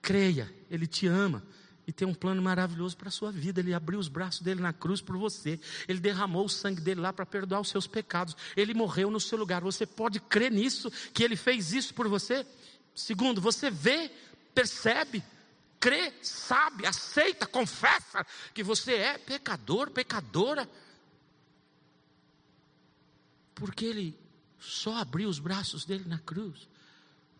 creia, 0.00 0.52
Ele 0.70 0.86
te 0.86 1.06
ama 1.06 1.42
e 1.86 1.92
tem 1.92 2.06
um 2.06 2.14
plano 2.14 2.40
maravilhoso 2.40 2.96
para 2.96 3.08
a 3.08 3.12
sua 3.12 3.32
vida. 3.32 3.60
Ele 3.60 3.74
abriu 3.74 3.98
os 3.98 4.08
braços 4.08 4.40
dele 4.40 4.60
na 4.60 4.72
cruz 4.72 5.00
por 5.00 5.16
você. 5.16 5.58
Ele 5.88 5.98
derramou 5.98 6.44
o 6.44 6.48
sangue 6.48 6.80
dele 6.80 7.00
lá 7.00 7.12
para 7.12 7.26
perdoar 7.26 7.60
os 7.60 7.68
seus 7.68 7.86
pecados. 7.86 8.36
Ele 8.56 8.72
morreu 8.72 9.10
no 9.10 9.18
seu 9.18 9.36
lugar. 9.36 9.62
Você 9.62 9.84
pode 9.84 10.20
crer 10.20 10.52
nisso, 10.52 10.90
que 11.12 11.24
ele 11.24 11.36
fez 11.36 11.72
isso 11.72 11.92
por 11.94 12.08
você? 12.08 12.46
Segundo, 12.94 13.40
você 13.40 13.70
vê, 13.70 14.10
percebe, 14.54 15.24
crê, 15.80 16.12
sabe, 16.22 16.86
aceita, 16.86 17.46
confessa 17.46 18.24
que 18.54 18.62
você 18.62 18.94
é 18.94 19.18
pecador, 19.18 19.90
pecadora. 19.90 20.68
Porque 23.54 23.84
ele 23.84 24.18
só 24.60 24.96
abriu 24.98 25.28
os 25.28 25.40
braços 25.40 25.84
dele 25.84 26.04
na 26.06 26.18
cruz 26.18 26.68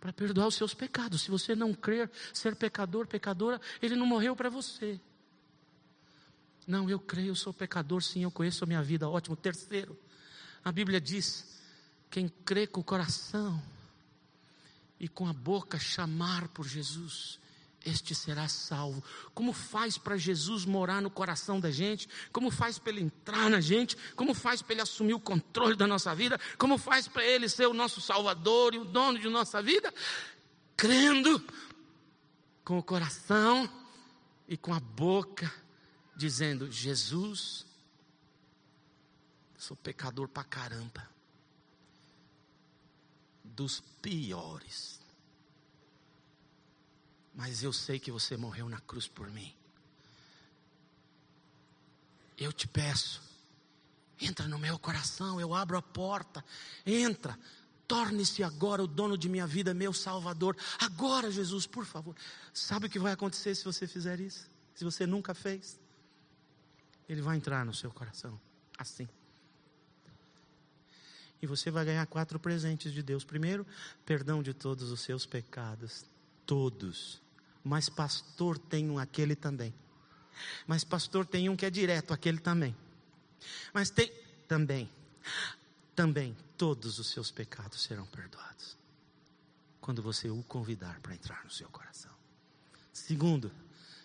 para 0.03 0.13
perdoar 0.13 0.49
os 0.49 0.57
seus 0.57 0.75
pecados. 0.75 1.23
Se 1.23 1.31
você 1.31 1.55
não 1.55 1.73
crer 1.73 2.11
ser 2.35 2.57
pecador, 2.57 3.07
pecadora, 3.07 3.61
ele 3.81 3.95
não 3.95 4.05
morreu 4.05 4.35
para 4.35 4.51
você. 4.51 5.01
Não, 6.67 6.91
eu 6.91 6.99
creio, 6.99 7.29
eu 7.29 7.35
sou 7.37 7.55
pecador, 7.55 8.03
sim, 8.03 8.25
eu 8.25 8.31
conheço 8.31 8.65
a 8.65 8.67
minha 8.67 8.83
vida. 8.83 9.09
Ótimo. 9.09 9.37
Terceiro, 9.37 9.97
a 10.65 10.73
Bíblia 10.73 11.01
diz: 11.01 11.63
quem 12.11 12.29
crê 12.29 12.67
com 12.67 12.81
o 12.81 12.85
coração 12.85 13.63
e 14.99 15.07
com 15.07 15.29
a 15.29 15.33
boca 15.33 15.79
chamar 15.79 16.49
por 16.49 16.67
Jesus, 16.67 17.39
este 17.85 18.15
será 18.15 18.49
salvo. 18.49 19.03
Como 19.35 19.53
faz 19.53 19.99
para 19.99 20.17
Jesus 20.17 20.65
morar 20.65 21.03
no 21.03 21.11
coração 21.11 21.59
da 21.59 21.71
gente? 21.71 22.09
Como 22.33 22.51
faz 22.51 22.79
para 22.79 22.93
ele 22.93 23.03
entrar 23.03 23.51
na 23.51 23.61
gente? 23.61 23.97
Como 24.15 24.35
faz 24.35 24.63
para 24.63 24.75
ele 24.75 24.83
assumir 24.83 25.15
o 25.15 25.21
controle 25.21 25.77
da 25.77 25.87
nossa 25.87 26.15
vida? 26.15 26.39
Como 26.59 26.79
faz 26.79 27.09
para 27.09 27.25
ele 27.25 27.49
ser 27.49 27.67
o 27.67 27.75
nosso 27.75 28.01
Salvador 28.01 28.75
e 28.75 28.79
o 28.79 28.85
dono 28.85 29.19
de 29.19 29.29
nossa 29.29 29.61
vida? 29.63 29.93
Crendo 30.77 31.45
com 32.65 32.79
o 32.79 32.83
coração 32.83 33.69
e 34.47 34.57
com 34.57 34.73
a 34.73 34.81
boca, 34.81 35.53
dizendo: 36.17 36.71
Jesus, 36.71 37.67
sou 39.59 39.77
pecador 39.77 40.29
para 40.29 40.45
caramba 40.45 41.11
dos 43.45 43.81
piores. 44.01 45.02
Mas 47.35 47.63
eu 47.63 47.73
sei 47.73 47.99
que 47.99 48.11
você 48.11 48.37
morreu 48.37 48.69
na 48.69 48.81
cruz 48.81 49.09
por 49.09 49.31
mim. 49.31 49.55
Eu 52.37 52.53
te 52.53 52.67
peço, 52.67 53.23
entra 54.21 54.47
no 54.49 54.59
meu 54.59 54.79
coração, 54.79 55.41
eu 55.41 55.55
abro 55.55 55.77
a 55.77 55.83
porta, 55.83 56.45
entra, 56.85 57.39
torne-se 57.87 58.43
agora 58.43 58.83
o 58.83 58.87
dono 58.87 59.17
de 59.17 59.29
minha 59.29 59.47
vida, 59.47 59.73
meu 59.73 59.93
Salvador. 59.93 60.57
Agora, 60.79 61.31
Jesus, 61.31 61.67
por 61.67 61.85
favor. 61.85 62.17
Sabe 62.53 62.87
o 62.87 62.91
que 62.91 62.99
vai 62.99 63.13
acontecer 63.13 63.55
se 63.55 63.65
você 63.65 63.87
fizer 63.87 64.21
isso? 64.21 64.51
Se 64.75 64.85
você 64.85 65.07
nunca 65.07 65.35
fez? 65.35 65.79
Ele 67.09 67.23
vai 67.23 67.37
entrar 67.37 67.65
no 67.65 67.75
seu 67.75 67.91
coração, 67.91 68.41
assim 68.79 69.09
e 71.43 71.47
você 71.47 71.71
vai 71.73 71.85
ganhar 71.85 72.07
quatro 72.07 72.39
presentes 72.39 72.93
de 72.93 73.03
Deus. 73.03 73.25
Primeiro, 73.25 73.67
perdão 74.07 74.43
de 74.43 74.55
todos 74.55 74.93
os 74.93 75.01
seus 75.01 75.27
pecados, 75.27 76.05
todos. 76.47 77.21
Mas 77.65 77.89
pastor 77.89 78.59
tem 78.59 78.91
um 78.91 78.99
aquele 78.99 79.35
também. 79.35 79.75
Mas 80.67 80.85
pastor 80.85 81.27
tem 81.27 81.49
um 81.49 81.57
que 81.57 81.67
é 81.67 81.71
direto, 81.71 82.13
aquele 82.13 82.39
também. 82.39 82.75
Mas 83.73 83.91
tem 83.91 84.11
também, 84.49 84.89
também 85.95 86.37
todos 86.57 86.99
os 86.99 87.09
seus 87.09 87.31
pecados 87.31 87.83
serão 87.83 88.07
perdoados. 88.07 88.77
Quando 89.81 90.03
você 90.03 90.31
o 90.31 90.43
convidar 90.45 91.01
para 91.01 91.15
entrar 91.15 91.45
no 91.45 91.51
seu 91.51 91.69
coração. 91.69 92.13
Segundo, 92.93 93.51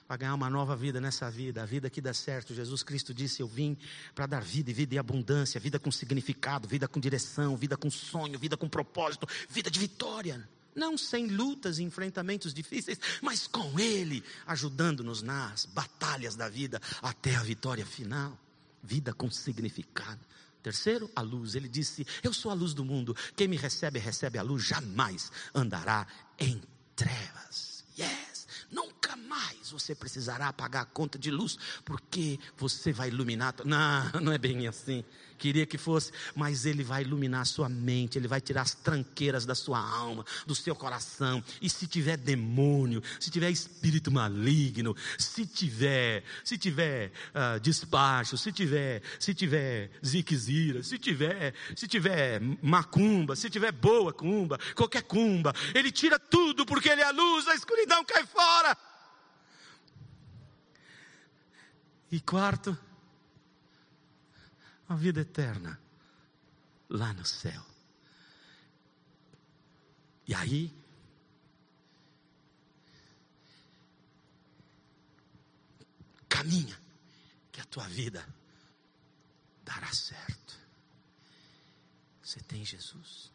para 0.08 0.18
ganhar 0.18 0.34
uma 0.34 0.50
nova 0.50 0.76
vida 0.76 1.02
nessa 1.02 1.30
vida, 1.30 1.62
a 1.62 1.66
vida 1.66 1.90
que 1.90 2.00
dá 2.00 2.14
certo. 2.14 2.54
Jesus 2.54 2.82
Cristo 2.82 3.14
disse: 3.14 3.42
Eu 3.42 3.48
vim 3.48 3.78
para 4.16 4.26
dar 4.26 4.42
vida 4.42 4.72
e 4.72 4.74
vida 4.74 4.96
em 4.96 4.98
abundância, 4.98 5.60
vida 5.60 5.78
com 5.78 5.92
significado, 5.92 6.68
vida 6.68 6.88
com 6.88 7.00
direção, 7.00 7.58
vida 7.58 7.76
com 7.76 7.90
sonho, 7.90 8.40
vida 8.40 8.56
com 8.56 8.70
propósito, 8.70 9.28
vida 9.50 9.70
de 9.70 9.80
vitória. 9.80 10.48
Não 10.78 10.96
sem 10.96 11.26
lutas 11.26 11.80
e 11.80 11.84
enfrentamentos 11.84 12.54
difíceis, 12.54 13.00
mas 13.20 13.48
com 13.48 13.80
Ele, 13.80 14.24
ajudando-nos 14.46 15.24
nas 15.24 15.66
batalhas 15.66 16.36
da 16.36 16.48
vida 16.48 16.80
até 17.02 17.36
a 17.36 17.42
vitória 17.42 17.84
final. 17.84 18.40
Vida 18.84 19.12
com 19.12 19.30
significado. 19.32 20.20
Terceiro, 20.62 21.10
a 21.16 21.22
luz. 21.22 21.56
Ele 21.56 21.68
disse: 21.68 22.06
Eu 22.22 22.32
sou 22.32 22.52
a 22.52 22.54
luz 22.54 22.76
do 22.76 22.86
mundo. 22.86 23.16
Quem 23.36 23.48
me 23.48 23.58
recebe, 23.58 23.98
recebe 23.98 24.38
a 24.38 24.44
luz, 24.44 24.64
jamais 24.64 25.32
andará 25.54 26.06
em 26.38 26.62
trevas. 26.96 27.84
Yes, 27.98 28.27
mais 29.68 29.72
você 29.72 29.94
precisará 29.94 30.52
pagar 30.54 30.82
a 30.82 30.86
conta 30.86 31.18
de 31.18 31.32
luz, 31.32 31.58
porque 31.84 32.40
você 32.58 32.92
vai 32.92 33.10
iluminar. 33.10 33.54
Não, 33.66 34.22
não 34.22 34.32
é 34.32 34.38
bem 34.38 34.68
assim. 34.68 35.04
Queria 35.38 35.68
que 35.68 35.78
fosse, 35.78 36.12
mas 36.36 36.66
Ele 36.66 36.84
vai 36.84 37.04
iluminar 37.04 37.42
a 37.42 37.46
sua 37.46 37.70
mente, 37.70 38.18
Ele 38.18 38.28
vai 38.28 38.42
tirar 38.42 38.62
as 38.64 38.74
tranqueiras 38.74 39.46
da 39.46 39.54
sua 39.54 39.80
alma, 39.80 40.26
do 40.48 40.56
seu 40.56 40.76
coração. 40.76 41.44
E 41.62 41.70
se 41.70 41.86
tiver 41.86 42.18
demônio, 42.18 43.04
se 43.20 43.30
tiver 43.30 43.52
espírito 43.52 44.12
maligno, 44.12 44.96
se 45.18 45.46
tiver, 45.46 46.24
se 46.44 46.58
tiver 46.58 47.12
uh, 47.36 47.60
despacho, 47.60 48.36
se 48.36 48.52
tiver, 48.52 49.04
se 49.20 49.34
tiver 49.34 49.92
ziquezira, 50.04 50.82
se 50.82 50.98
tiver, 50.98 51.54
se 51.76 51.88
tiver 51.88 52.42
macumba, 52.64 53.36
se 53.36 53.50
tiver 53.50 53.72
boa 53.72 54.12
cumba, 54.12 54.58
qualquer 54.76 55.04
cumba, 55.04 55.54
Ele 55.76 55.92
tira 55.92 56.18
tudo 56.18 56.66
porque 56.66 56.90
Ele 56.90 57.02
é 57.02 57.06
a 57.06 57.12
luz, 57.12 57.48
a 57.48 57.54
escuridão 57.54 58.04
cai 58.04 58.26
fora. 58.26 58.76
E 62.12 62.22
quarto, 62.22 62.78
a 64.88 64.96
vida 64.96 65.22
eterna 65.22 65.80
lá 66.90 67.14
no 67.14 67.26
céu. 67.26 67.66
E 70.26 70.34
aí, 70.34 70.74
caminha, 76.30 76.80
que 77.52 77.60
a 77.60 77.66
tua 77.66 77.88
vida 77.88 78.28
dará 79.64 79.92
certo. 79.92 80.58
Você 82.22 82.40
tem 82.42 82.64
Jesus. 82.64 83.32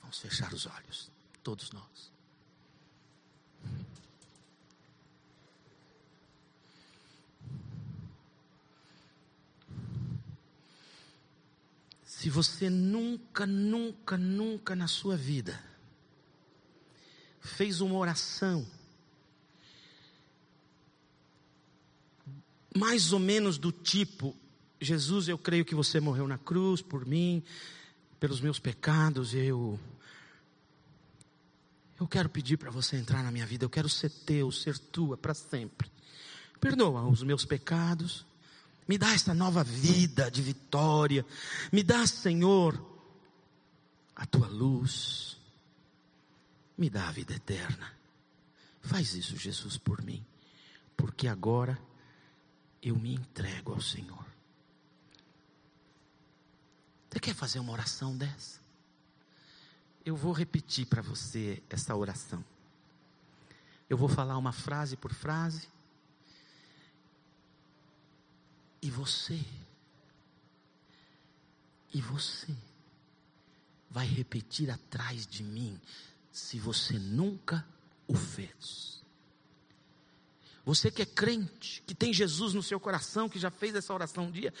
Vamos 0.00 0.18
fechar 0.18 0.52
os 0.52 0.66
olhos, 0.66 1.10
todos 1.42 1.70
nós. 1.72 2.13
Se 12.16 12.30
você 12.30 12.70
nunca, 12.70 13.44
nunca, 13.44 14.16
nunca 14.16 14.76
na 14.76 14.86
sua 14.86 15.16
vida 15.16 15.60
fez 17.40 17.80
uma 17.80 17.96
oração, 17.96 18.64
mais 22.74 23.12
ou 23.12 23.18
menos 23.18 23.58
do 23.58 23.72
tipo: 23.72 24.34
Jesus, 24.80 25.28
eu 25.28 25.36
creio 25.36 25.64
que 25.64 25.74
você 25.74 25.98
morreu 25.98 26.28
na 26.28 26.38
cruz 26.38 26.80
por 26.80 27.04
mim, 27.04 27.42
pelos 28.20 28.40
meus 28.40 28.60
pecados, 28.60 29.34
eu. 29.34 29.78
Eu 31.98 32.06
quero 32.06 32.28
pedir 32.28 32.56
para 32.58 32.70
você 32.70 32.96
entrar 32.96 33.24
na 33.24 33.32
minha 33.32 33.44
vida, 33.44 33.64
eu 33.64 33.70
quero 33.70 33.88
ser 33.88 34.08
teu, 34.08 34.52
ser 34.52 34.78
tua 34.78 35.16
para 35.16 35.34
sempre. 35.34 35.90
Perdoa 36.60 37.02
os 37.08 37.24
meus 37.24 37.44
pecados, 37.44 38.24
me 38.86 38.98
dá 38.98 39.14
esta 39.14 39.32
nova 39.32 39.64
vida 39.64 40.30
de 40.30 40.42
vitória. 40.42 41.24
Me 41.72 41.82
dá, 41.82 42.06
Senhor, 42.06 42.78
a 44.14 44.26
tua 44.26 44.46
luz. 44.46 45.38
Me 46.76 46.90
dá 46.90 47.08
a 47.08 47.12
vida 47.12 47.34
eterna. 47.34 47.92
Faz 48.82 49.14
isso, 49.14 49.36
Jesus, 49.36 49.78
por 49.78 50.02
mim. 50.02 50.24
Porque 50.96 51.26
agora 51.26 51.80
eu 52.82 52.96
me 52.96 53.14
entrego 53.14 53.72
ao 53.72 53.80
Senhor. 53.80 54.24
Você 57.08 57.20
quer 57.20 57.34
fazer 57.34 57.60
uma 57.60 57.72
oração 57.72 58.16
dessa? 58.16 58.60
Eu 60.04 60.16
vou 60.16 60.32
repetir 60.32 60.86
para 60.86 61.00
você 61.00 61.62
essa 61.70 61.94
oração. 61.96 62.44
Eu 63.88 63.96
vou 63.96 64.08
falar 64.08 64.36
uma 64.36 64.52
frase 64.52 64.96
por 64.96 65.14
frase 65.14 65.68
E 68.84 68.90
você, 68.90 69.40
e 71.94 72.02
você, 72.02 72.54
vai 73.88 74.06
repetir 74.06 74.70
atrás 74.70 75.26
de 75.26 75.42
mim, 75.42 75.80
se 76.30 76.58
você 76.58 76.98
nunca 76.98 77.66
o 78.06 78.14
fez. 78.14 79.02
Você 80.66 80.90
que 80.90 81.00
é 81.00 81.06
crente, 81.06 81.82
que 81.86 81.94
tem 81.94 82.12
Jesus 82.12 82.52
no 82.52 82.62
seu 82.62 82.78
coração, 82.78 83.26
que 83.26 83.38
já 83.38 83.50
fez 83.50 83.74
essa 83.74 83.94
oração 83.94 84.24
um 84.26 84.30
dia, 84.30 84.52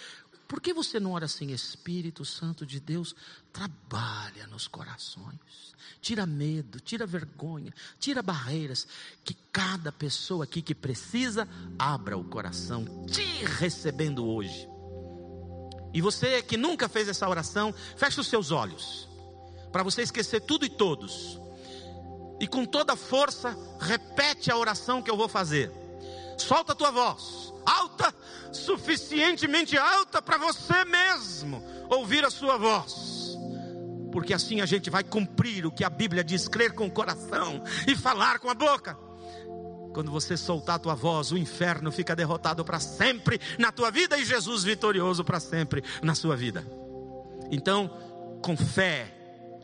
por 0.46 0.60
que 0.60 0.72
você 0.72 1.00
não 1.00 1.12
ora 1.12 1.24
assim? 1.24 1.50
Espírito 1.52 2.24
Santo 2.24 2.66
de 2.66 2.78
Deus, 2.78 3.14
trabalha 3.52 4.46
nos 4.46 4.66
corações, 4.66 5.74
tira 6.00 6.26
medo, 6.26 6.80
tira 6.80 7.06
vergonha, 7.06 7.72
tira 7.98 8.22
barreiras, 8.22 8.86
que 9.24 9.34
cada 9.52 9.90
pessoa 9.90 10.44
aqui 10.44 10.60
que 10.60 10.74
precisa, 10.74 11.48
abra 11.78 12.18
o 12.18 12.24
coração, 12.24 13.06
te 13.06 13.22
recebendo 13.44 14.26
hoje. 14.26 14.68
E 15.94 16.00
você 16.00 16.42
que 16.42 16.56
nunca 16.56 16.88
fez 16.88 17.08
essa 17.08 17.28
oração, 17.28 17.72
feche 17.96 18.20
os 18.20 18.26
seus 18.26 18.50
olhos, 18.50 19.08
para 19.72 19.84
você 19.84 20.02
esquecer 20.02 20.40
tudo 20.40 20.66
e 20.66 20.68
todos, 20.68 21.38
e 22.40 22.48
com 22.48 22.66
toda 22.66 22.96
força, 22.96 23.56
repete 23.80 24.50
a 24.50 24.58
oração 24.58 25.00
que 25.00 25.10
eu 25.10 25.16
vou 25.16 25.28
fazer. 25.28 25.70
Solta 26.36 26.72
a 26.72 26.74
tua 26.74 26.90
voz, 26.90 27.54
alta, 27.64 27.93
suficientemente 28.56 29.76
alta 29.76 30.22
para 30.22 30.38
você 30.38 30.84
mesmo 30.84 31.62
ouvir 31.90 32.24
a 32.24 32.30
sua 32.30 32.56
voz. 32.56 33.36
Porque 34.12 34.32
assim 34.32 34.60
a 34.60 34.66
gente 34.66 34.90
vai 34.90 35.02
cumprir 35.02 35.66
o 35.66 35.72
que 35.72 35.84
a 35.84 35.90
Bíblia 35.90 36.22
diz, 36.22 36.46
crer 36.46 36.72
com 36.72 36.86
o 36.86 36.90
coração 36.90 37.62
e 37.86 37.96
falar 37.96 38.38
com 38.38 38.48
a 38.48 38.54
boca. 38.54 38.96
Quando 39.92 40.10
você 40.10 40.36
soltar 40.36 40.76
a 40.76 40.78
tua 40.78 40.94
voz, 40.94 41.30
o 41.30 41.38
inferno 41.38 41.92
fica 41.92 42.16
derrotado 42.16 42.64
para 42.64 42.80
sempre 42.80 43.40
na 43.58 43.70
tua 43.70 43.90
vida 43.90 44.18
e 44.18 44.24
Jesus 44.24 44.64
vitorioso 44.64 45.24
para 45.24 45.38
sempre 45.38 45.82
na 46.02 46.14
sua 46.14 46.36
vida. 46.36 46.66
Então, 47.50 47.88
com 48.42 48.56
fé, 48.56 49.12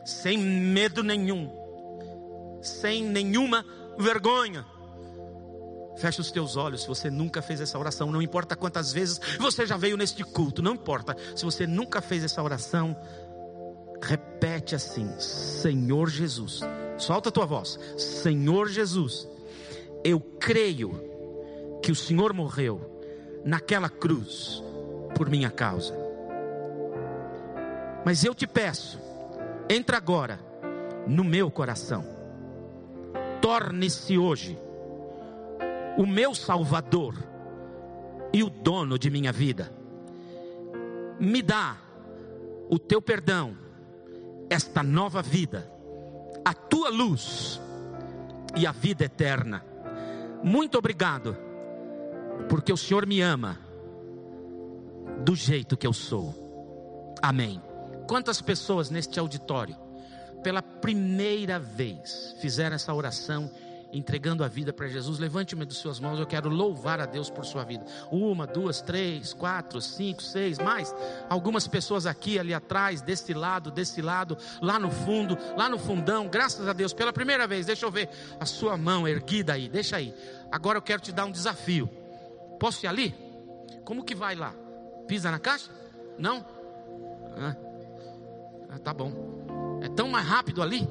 sem 0.05 0.37
medo 0.37 1.03
nenhum, 1.03 1.49
sem 2.61 3.03
nenhuma 3.03 3.65
vergonha, 3.97 4.65
Feche 5.97 6.21
os 6.21 6.31
teus 6.31 6.55
olhos 6.55 6.81
se 6.81 6.87
você 6.87 7.09
nunca 7.09 7.41
fez 7.41 7.61
essa 7.61 7.77
oração. 7.77 8.11
Não 8.11 8.21
importa 8.21 8.55
quantas 8.55 8.91
vezes 8.91 9.19
você 9.39 9.65
já 9.65 9.77
veio 9.77 9.97
neste 9.97 10.23
culto, 10.23 10.61
não 10.61 10.73
importa. 10.73 11.15
Se 11.35 11.43
você 11.43 11.67
nunca 11.67 12.01
fez 12.01 12.23
essa 12.23 12.41
oração, 12.41 12.95
repete 14.01 14.75
assim: 14.75 15.07
Senhor 15.19 16.09
Jesus, 16.09 16.61
solta 16.97 17.29
a 17.29 17.31
tua 17.31 17.45
voz. 17.45 17.79
Senhor 17.97 18.67
Jesus, 18.67 19.27
eu 20.03 20.19
creio 20.19 20.99
que 21.83 21.91
o 21.91 21.95
Senhor 21.95 22.33
morreu 22.33 23.01
naquela 23.43 23.89
cruz 23.89 24.63
por 25.15 25.29
minha 25.29 25.49
causa. 25.49 25.93
Mas 28.05 28.23
eu 28.23 28.33
te 28.33 28.47
peço, 28.47 28.99
entra 29.69 29.97
agora 29.97 30.39
no 31.07 31.23
meu 31.23 31.51
coração. 31.51 32.05
Torne-se 33.41 34.17
hoje 34.17 34.57
o 35.97 36.05
meu 36.05 36.33
Salvador 36.33 37.15
e 38.33 38.43
o 38.43 38.49
dono 38.49 38.97
de 38.97 39.09
minha 39.09 39.31
vida. 39.31 39.71
Me 41.19 41.41
dá 41.41 41.77
o 42.69 42.79
teu 42.79 43.01
perdão, 43.01 43.57
esta 44.49 44.81
nova 44.81 45.21
vida, 45.21 45.71
a 46.43 46.53
tua 46.53 46.89
luz 46.89 47.59
e 48.55 48.65
a 48.65 48.71
vida 48.71 49.05
eterna. 49.05 49.63
Muito 50.43 50.77
obrigado, 50.77 51.37
porque 52.49 52.71
o 52.73 52.77
Senhor 52.77 53.05
me 53.05 53.21
ama 53.21 53.59
do 55.23 55.35
jeito 55.35 55.77
que 55.77 55.85
eu 55.85 55.93
sou. 55.93 56.33
Amém. 57.21 57.61
Quantas 58.07 58.41
pessoas 58.41 58.89
neste 58.89 59.19
auditório, 59.19 59.75
pela 60.41 60.61
primeira 60.61 61.59
vez, 61.59 62.35
fizeram 62.41 62.75
essa 62.75 62.93
oração? 62.93 63.51
Entregando 63.91 64.43
a 64.43 64.47
vida 64.47 64.71
para 64.71 64.87
Jesus, 64.87 65.19
levante 65.19 65.55
uma 65.55 65.65
de 65.65 65.73
suas 65.73 65.99
mãos, 65.99 66.19
eu 66.19 66.25
quero 66.25 66.49
louvar 66.49 66.99
a 66.99 67.05
Deus 67.05 67.29
por 67.29 67.45
sua 67.45 67.63
vida. 67.63 67.85
Uma, 68.11 68.47
duas, 68.47 68.81
três, 68.81 69.33
quatro, 69.33 69.81
cinco, 69.81 70.21
seis, 70.21 70.57
mais. 70.57 70.93
Algumas 71.29 71.67
pessoas 71.67 72.05
aqui, 72.05 72.39
ali 72.39 72.53
atrás, 72.53 73.01
desse 73.01 73.33
lado, 73.33 73.71
desse 73.71 74.01
lado, 74.01 74.37
lá 74.61 74.79
no 74.79 74.89
fundo, 74.89 75.37
lá 75.57 75.67
no 75.67 75.77
fundão, 75.77 76.27
graças 76.27 76.67
a 76.67 76.73
Deus, 76.73 76.93
pela 76.93 77.11
primeira 77.11 77.47
vez, 77.47 77.65
deixa 77.65 77.85
eu 77.85 77.91
ver 77.91 78.09
a 78.39 78.45
sua 78.45 78.77
mão 78.77 79.07
erguida 79.07 79.53
aí, 79.53 79.67
deixa 79.67 79.97
aí. 79.97 80.13
Agora 80.51 80.77
eu 80.77 80.81
quero 80.81 81.01
te 81.01 81.11
dar 81.11 81.25
um 81.25 81.31
desafio. 81.31 81.89
Posso 82.59 82.85
ir 82.85 82.87
ali? 82.87 83.15
Como 83.83 84.03
que 84.03 84.15
vai 84.15 84.35
lá? 84.35 84.53
Pisa 85.07 85.31
na 85.31 85.39
caixa? 85.39 85.71
Não? 86.17 86.45
Ah, 87.37 87.55
ah 88.69 88.79
tá 88.79 88.93
bom. 88.93 89.79
É 89.81 89.89
tão 89.89 90.07
mais 90.09 90.25
rápido 90.25 90.61
ali? 90.61 90.87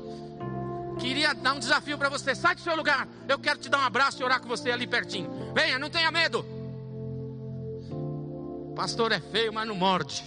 Queria 1.00 1.34
dar 1.34 1.54
um 1.54 1.58
desafio 1.58 1.96
para 1.96 2.08
você. 2.08 2.34
Sai 2.34 2.54
do 2.54 2.60
seu 2.60 2.76
lugar. 2.76 3.08
Eu 3.28 3.38
quero 3.38 3.58
te 3.58 3.68
dar 3.68 3.78
um 3.78 3.84
abraço 3.84 4.20
e 4.20 4.24
orar 4.24 4.40
com 4.40 4.48
você 4.48 4.70
ali 4.70 4.86
pertinho. 4.86 5.52
Venha, 5.54 5.78
não 5.78 5.88
tenha 5.88 6.10
medo. 6.10 6.44
Pastor 8.76 9.12
é 9.12 9.20
feio, 9.20 9.52
mas 9.52 9.66
não 9.66 9.74
morde. 9.74 10.22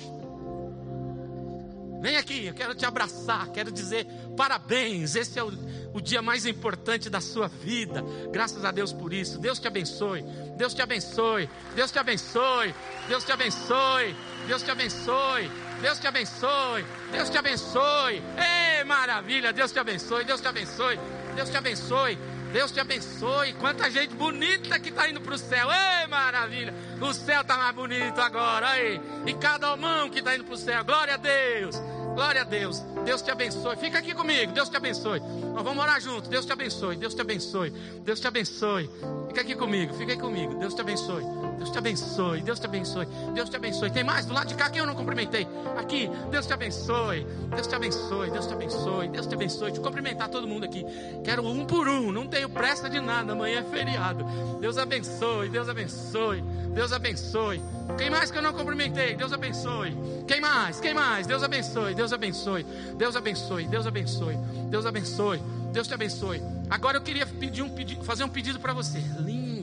Vem 2.04 2.18
aqui, 2.18 2.48
eu 2.48 2.54
quero 2.54 2.76
te 2.76 2.86
abraçar, 2.86 3.48
quero 3.54 3.72
dizer 3.72 4.06
parabéns. 4.36 5.16
Esse 5.16 5.40
é 5.40 5.44
o, 5.44 5.48
o 5.94 6.02
dia 6.02 6.22
mais 6.22 6.46
importante 6.46 7.10
da 7.10 7.22
sua 7.22 7.48
vida. 7.48 8.04
Graças 8.30 8.66
a 8.66 8.72
Deus 8.72 8.92
por 8.92 9.14
isso. 9.14 9.40
Deus 9.40 9.58
te 9.58 9.70
abençoe. 9.70 10.22
Deus 10.58 10.74
te 10.74 10.82
abençoe. 10.82 11.50
Deus 11.74 11.92
te 11.94 12.00
abençoe. 12.00 12.76
Deus 13.08 13.24
te 13.24 13.32
abençoe. 13.32 14.16
Deus 14.46 14.62
te 14.62 14.72
abençoe. 14.72 15.52
Deus 15.80 15.98
te 15.98 16.06
abençoe. 16.06 16.86
Deus 17.10 17.30
te 17.30 17.38
abençoe. 17.38 18.22
Ei, 18.36 18.84
maravilha. 18.84 19.54
Deus 19.54 19.72
te 19.72 19.80
abençoe. 19.80 20.26
Deus 20.26 20.42
te 20.42 20.48
abençoe. 20.50 21.00
Deus 21.38 21.50
te 21.50 21.56
abençoe. 21.56 22.20
Deus 22.52 22.72
te 22.74 22.82
abençoe. 22.82 23.54
Quanta 23.54 23.90
gente 23.90 24.14
bonita 24.14 24.78
que 24.78 24.90
está 24.90 25.10
indo 25.10 25.22
para 25.22 25.36
o 25.36 25.38
céu. 25.38 25.70
Ei, 25.72 26.08
maravilha. 26.08 26.74
O 27.00 27.14
céu 27.14 27.44
está 27.44 27.56
mais 27.56 27.74
bonito 27.74 28.20
agora. 28.20 28.72
Aí. 28.72 29.00
E 29.26 29.34
cada 29.36 29.74
mão 29.78 30.10
que 30.10 30.20
está 30.20 30.36
indo 30.36 30.44
para 30.44 30.54
o 30.54 30.58
céu. 30.58 30.84
Glória 30.84 31.14
a 31.14 31.18
Deus. 31.18 31.93
Glória 32.14 32.42
a 32.42 32.44
Deus. 32.44 32.80
Deus 33.06 33.22
te 33.22 33.32
abençoe. 33.32 33.76
Fica 33.78 34.00
aqui 34.00 34.14
comigo. 34.14 34.52
Deus 34.52 34.70
te 34.70 34.78
abençoe. 34.78 35.20
Nós 35.20 35.64
vamos 35.64 35.84
orar 35.84 36.00
juntos. 36.00 36.30
Deus 36.30 36.46
te 36.46 36.54
abençoe. 36.54 36.96
Deus 36.96 37.14
te 37.14 37.22
abençoe. 37.22 37.70
Deus 38.04 38.20
te 38.20 38.28
abençoe. 38.28 38.90
Fica 39.28 39.42
aqui 39.42 39.56
comigo. 39.56 39.94
Fica 39.94 40.12
aí 40.12 40.18
comigo. 40.18 40.56
Deus 40.56 40.74
te 40.74 40.82
abençoe. 40.82 41.24
Deus 41.64 41.72
te 41.72 41.78
abençoe. 41.78 42.42
Deus 42.42 42.60
te 42.60 42.66
abençoe. 42.66 43.06
Deus 43.34 43.50
te 43.50 43.56
abençoe. 43.56 43.90
Tem 43.90 44.04
mais 44.04 44.26
do 44.26 44.34
lado 44.34 44.48
de 44.48 44.56
cá 44.56 44.70
que 44.70 44.78
eu 44.78 44.86
não 44.86 44.94
cumprimentei. 44.94 45.48
Aqui. 45.78 46.10
Deus 46.30 46.46
te 46.46 46.52
abençoe. 46.52 47.26
Deus 47.56 47.68
te 47.68 47.74
abençoe. 47.74 48.32
Deus 48.32 48.46
te 48.46 48.54
abençoe. 48.54 49.08
Deus 49.08 49.28
te 49.28 49.34
abençoe. 49.34 49.72
Te 49.72 49.80
cumprimentar 49.80 50.28
todo 50.28 50.46
mundo 50.46 50.66
aqui. 50.66 50.86
Quero 51.24 51.48
um 51.48 51.66
por 51.66 51.88
um. 51.88 52.12
Não 52.12 52.28
tenho 52.28 52.50
pressa 52.50 52.90
de 52.90 53.00
nada. 53.00 53.32
Amanhã 53.32 53.62
é 53.62 53.64
feriado. 53.64 54.26
Deus 54.60 54.78
abençoe. 54.78 55.48
Deus 55.48 55.70
abençoe. 55.70 56.42
Deus 56.74 56.92
abençoe. 56.92 57.62
Quem 57.98 58.10
mais 58.10 58.30
que 58.30 58.38
eu 58.38 58.42
não 58.42 58.52
cumprimentei? 58.52 59.16
Deus 59.16 59.32
abençoe. 59.32 59.96
Quem 60.28 60.42
mais? 60.42 60.82
Quem 60.82 60.94
mais? 60.94 61.26
Deus 61.26 61.44
abençoe. 61.44 61.96
Deus 61.96 62.12
abençoe. 62.12 62.66
Deus 62.98 63.16
abençoe. 63.16 63.68
Deus 63.68 63.88
abençoe. 63.88 64.36
Deus 64.70 64.86
abençoe. 64.86 65.42
Deus 65.72 65.88
te 65.88 65.94
abençoe. 65.94 66.42
Agora 66.70 66.98
eu 66.98 67.02
queria 67.02 67.26
pedir 67.26 67.64
um 67.64 68.04
fazer 68.04 68.26
um 68.26 68.30
pedido 68.30 68.60
para 68.60 68.74
você. 68.74 69.00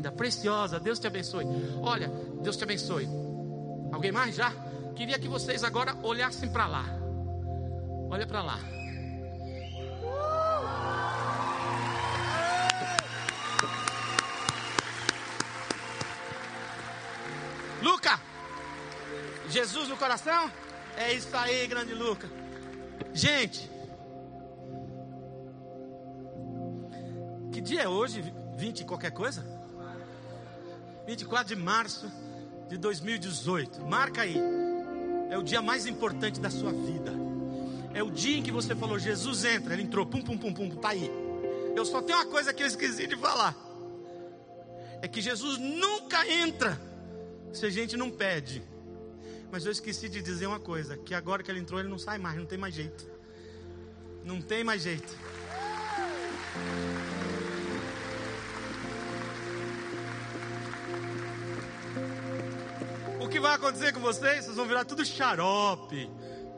Linda, 0.01 0.11
preciosa. 0.11 0.80
Deus 0.80 0.98
te 0.98 1.07
abençoe. 1.07 1.44
Olha, 1.82 2.09
Deus 2.42 2.57
te 2.57 2.64
abençoe. 2.64 3.07
Alguém 3.92 4.11
mais 4.11 4.34
já? 4.34 4.51
Queria 4.96 5.18
que 5.18 5.28
vocês 5.28 5.62
agora 5.62 5.94
olhassem 6.03 6.48
para 6.48 6.66
lá. 6.66 6.86
Olha 8.09 8.26
para 8.26 8.42
lá. 8.42 8.59
Luca, 17.82 18.18
Jesus 19.51 19.86
no 19.90 19.98
coração? 19.98 20.51
É 20.96 21.12
isso 21.12 21.36
aí, 21.36 21.66
grande 21.66 21.92
Luca. 21.92 22.26
Gente, 23.12 23.70
que 27.53 27.61
dia 27.61 27.82
é 27.82 27.88
hoje? 27.88 28.32
20 28.57 28.84
qualquer 28.86 29.11
coisa? 29.11 29.59
24 31.11 31.56
de 31.56 31.61
março 31.61 32.08
de 32.68 32.78
2018. 32.78 33.84
Marca 33.84 34.22
aí. 34.22 34.36
É 35.28 35.36
o 35.36 35.42
dia 35.42 35.61
mais 35.61 35.84
importante 35.84 36.38
da 36.38 36.50
sua 36.50 36.72
vida. 36.72 37.12
É 37.92 38.00
o 38.00 38.12
dia 38.12 38.36
em 38.36 38.42
que 38.44 38.52
você 38.52 38.76
falou, 38.76 38.96
Jesus 38.96 39.44
entra. 39.44 39.72
Ele 39.72 39.82
entrou, 39.82 40.06
pum, 40.06 40.22
pum, 40.22 40.38
pum, 40.38 40.54
pum, 40.54 40.70
tá 40.70 40.90
aí. 40.90 41.11
Eu 41.74 41.84
só 41.84 42.00
tenho 42.00 42.16
uma 42.16 42.26
coisa 42.26 42.54
que 42.54 42.62
eu 42.62 42.66
esqueci 42.66 43.08
de 43.08 43.16
falar. 43.16 43.56
É 45.02 45.08
que 45.08 45.20
Jesus 45.20 45.58
nunca 45.58 46.28
entra 46.28 46.80
se 47.52 47.66
a 47.66 47.70
gente 47.70 47.96
não 47.96 48.08
pede. 48.08 48.62
Mas 49.50 49.66
eu 49.66 49.72
esqueci 49.72 50.08
de 50.08 50.22
dizer 50.22 50.46
uma 50.46 50.61
coisa: 50.61 50.96
que 50.96 51.12
agora 51.12 51.42
que 51.42 51.50
ele 51.50 51.58
entrou, 51.58 51.80
ele 51.80 51.88
não 51.88 51.98
sai 51.98 52.18
mais, 52.18 52.36
não 52.36 52.46
tem 52.46 52.58
mais 52.58 52.72
jeito. 52.72 53.04
Não 54.22 54.40
tem 54.40 54.62
mais 54.62 54.82
jeito. 54.82 55.12
Vai 63.41 63.55
acontecer 63.55 63.93
com 63.93 64.01
vocês? 64.01 64.45
Vocês 64.45 64.57
vão 64.57 64.66
virar 64.66 64.84
tudo 64.84 65.05
xarope, 65.05 66.11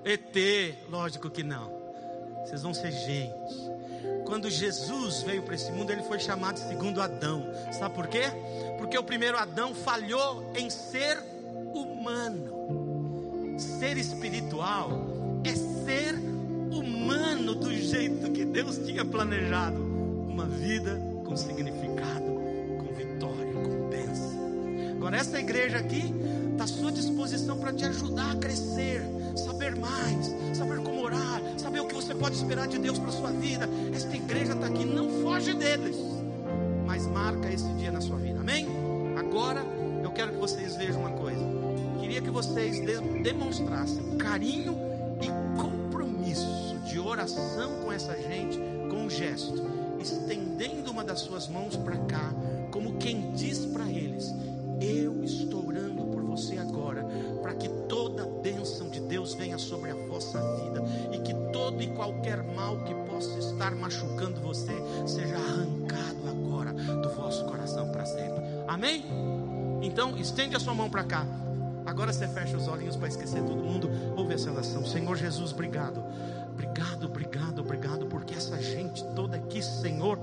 ET. 0.04 0.36
Lógico 0.90 1.30
que 1.30 1.42
não. 1.42 1.70
Vocês 2.44 2.62
vão 2.62 2.74
ser 2.74 2.90
gente. 2.90 3.72
Quando 4.26 4.50
Jesus 4.50 5.22
veio 5.22 5.42
para 5.42 5.54
esse 5.54 5.70
mundo, 5.70 5.92
ele 5.92 6.02
foi 6.02 6.18
chamado 6.18 6.58
segundo 6.58 7.00
Adão. 7.00 7.46
Sabe 7.72 7.94
por 7.94 8.08
quê? 8.08 8.24
Porque 8.78 8.98
o 8.98 9.04
primeiro 9.04 9.38
Adão 9.38 9.74
falhou 9.74 10.52
em 10.56 10.68
ser 10.68 11.18
humano. 11.72 13.56
Ser 13.58 13.96
espiritual 13.96 14.90
é 15.44 15.54
ser 15.84 16.14
humano 16.14 17.54
do 17.54 17.72
jeito 17.72 18.32
que 18.32 18.44
Deus 18.44 18.78
tinha 18.78 19.04
planejado. 19.04 19.80
Uma 19.80 20.46
vida 20.46 21.00
com 21.24 21.36
significado, 21.36 22.24
com 22.78 22.94
vitória, 22.94 23.52
com 23.52 23.88
bênção. 23.88 24.96
Agora, 24.96 25.18
essa 25.18 25.38
igreja 25.38 25.78
aqui 25.78 26.12
à 26.62 26.66
sua 26.66 26.92
disposição 26.92 27.58
para 27.58 27.72
te 27.72 27.84
ajudar 27.84 28.32
a 28.32 28.36
crescer, 28.36 29.02
saber 29.36 29.76
mais, 29.76 30.34
saber 30.56 30.78
como 30.78 31.02
orar, 31.02 31.40
saber 31.58 31.80
o 31.80 31.86
que 31.86 31.94
você 31.94 32.14
pode 32.14 32.36
esperar 32.36 32.68
de 32.68 32.78
Deus 32.78 32.98
para 32.98 33.10
sua 33.10 33.30
vida. 33.30 33.68
Esta 33.94 34.14
igreja 34.14 34.52
está 34.52 34.66
aqui, 34.66 34.84
não 34.84 35.22
foge 35.22 35.54
deles 35.54 35.96
mas 36.92 37.06
marca 37.06 37.50
esse 37.50 37.66
dia 37.78 37.90
na 37.90 38.02
sua 38.02 38.18
vida. 38.18 38.40
Amém? 38.40 38.66
Agora 39.16 39.64
eu 40.04 40.10
quero 40.10 40.32
que 40.32 40.38
vocês 40.38 40.76
vejam 40.76 41.00
uma 41.00 41.12
coisa. 41.12 41.40
Queria 41.98 42.20
que 42.20 42.30
vocês 42.30 42.80
demonstrassem 43.22 44.18
carinho 44.18 44.76
e 45.22 45.58
compromisso 45.58 46.76
de 46.84 46.98
oração 46.98 47.80
com 47.82 47.90
essa 47.90 48.14
gente, 48.14 48.58
com 48.90 49.06
um 49.06 49.10
gesto, 49.10 49.54
estendendo 49.98 50.90
uma 50.90 51.02
das 51.02 51.20
suas 51.20 51.48
mãos 51.48 51.74
para 51.76 51.96
cá, 51.96 52.30
como 52.70 52.98
quem 52.98 53.32
diz 53.32 53.64
para 53.64 53.88
eles: 53.88 54.30
Eu 54.78 55.24
estou 55.24 55.66
orando 55.66 56.04
por 56.04 56.21
você 56.32 56.56
agora, 56.56 57.06
para 57.42 57.54
que 57.54 57.68
toda 57.88 58.22
a 58.22 58.26
bênção 58.26 58.88
de 58.88 59.00
Deus 59.00 59.34
venha 59.34 59.58
sobre 59.58 59.90
a 59.90 59.94
vossa 59.94 60.40
vida 60.56 60.82
e 61.12 61.18
que 61.18 61.34
todo 61.52 61.82
e 61.82 61.88
qualquer 61.88 62.42
mal 62.42 62.78
que 62.84 62.94
possa 63.10 63.38
estar 63.38 63.74
machucando 63.74 64.40
você 64.40 64.72
seja 65.06 65.36
arrancado 65.36 66.28
agora 66.28 66.72
do 66.72 67.10
vosso 67.10 67.44
coração 67.44 67.92
para 67.92 68.06
sempre. 68.06 68.42
Amém? 68.66 69.04
Então, 69.82 70.16
estende 70.16 70.56
a 70.56 70.60
sua 70.60 70.74
mão 70.74 70.88
para 70.88 71.04
cá. 71.04 71.26
Agora 71.84 72.12
você 72.12 72.26
fecha 72.28 72.56
os 72.56 72.68
olhinhos 72.68 72.96
para 72.96 73.08
esquecer 73.08 73.42
todo 73.42 73.56
mundo. 73.56 73.90
Ouve 74.16 74.34
essa 74.34 74.50
oração. 74.50 74.86
Senhor 74.86 75.16
Jesus, 75.16 75.52
obrigado. 75.52 76.02
Obrigado, 76.52 77.06
obrigado, 77.06 77.58
obrigado, 77.60 78.06
porque 78.06 78.34
essa 78.34 78.60
gente 78.62 79.02
toda 79.16 79.36
aqui, 79.36 79.62
Senhor, 79.62 80.18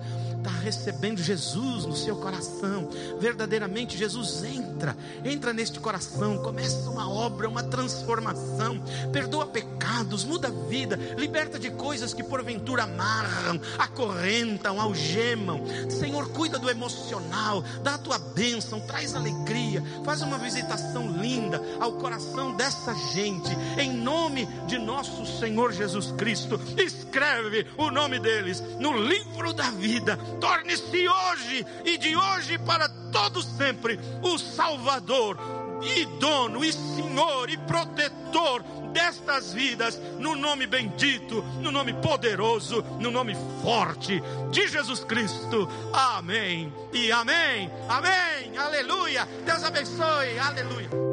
recebendo 0.60 1.22
Jesus 1.22 1.86
no 1.86 1.96
seu 1.96 2.18
coração. 2.18 2.90
Verdadeiramente, 3.20 3.98
Jesus 3.98 4.44
entra, 4.44 4.96
entra 5.24 5.54
neste 5.54 5.80
coração, 5.80 6.38
começa 6.40 6.90
uma 6.90 7.10
obra, 7.10 7.50
uma 7.50 7.64
transformação, 7.64 8.82
perdoa 9.12 9.48
pecados, 9.48 10.24
muda 10.24 10.50
a 10.50 10.68
vida, 10.68 10.96
liberta 11.18 11.58
de 11.58 11.72
coisas 11.72 12.14
que 12.14 12.24
porventura 12.24 12.84
amarram, 12.84 13.60
acorrentam, 13.78 14.80
algemam. 14.80 15.62
Senhor, 15.90 16.30
cuida 16.30 16.60
do 16.60 16.70
emocional, 16.70 17.64
dá 17.84 17.96
a 17.96 17.98
tua 17.98 18.20
bênção, 18.20 18.80
traz 18.82 19.16
alegria, 19.16 19.84
faz 20.04 20.22
uma 20.22 20.38
visitação 20.38 21.10
linda 21.12 21.62
ao 21.80 21.94
coração 21.94 22.56
dessa 22.56 22.94
gente, 23.14 23.50
em 23.80 23.94
nome 23.94 24.46
de 24.68 24.78
nosso 24.78 25.26
Senhor 25.40 25.72
Jesus 25.72 26.12
Cristo. 26.12 26.60
Escreve 26.78 27.68
o 27.78 27.90
nome 27.90 28.20
deles 28.20 28.62
no 28.80 28.94
livro 28.98 29.54
da 29.54 29.70
vida. 29.72 30.18
Torne-se 30.50 31.08
hoje 31.08 31.66
e 31.86 31.96
de 31.96 32.16
hoje 32.16 32.58
para 32.58 32.90
todo 33.12 33.40
sempre 33.44 34.00
o 34.24 34.36
Salvador 34.40 35.38
e 35.80 36.06
dono 36.20 36.66
e 36.66 36.74
Senhor 36.74 37.52
e 37.52 37.56
protetor 37.56 38.64
destas 38.92 39.54
vidas, 39.54 40.02
no 40.18 40.36
nome 40.36 40.66
bendito, 40.66 41.44
no 41.62 41.72
nome 41.72 41.94
poderoso, 41.94 42.82
no 43.00 43.12
nome 43.12 43.36
forte 43.62 44.24
de 44.50 44.68
Jesus 44.68 45.04
Cristo. 45.04 45.70
Amém 45.94 46.74
e 46.92 47.12
amém. 47.12 47.70
Amém. 47.88 48.58
Aleluia. 48.58 49.28
Deus 49.46 49.64
abençoe. 49.64 50.40
Aleluia. 50.40 51.09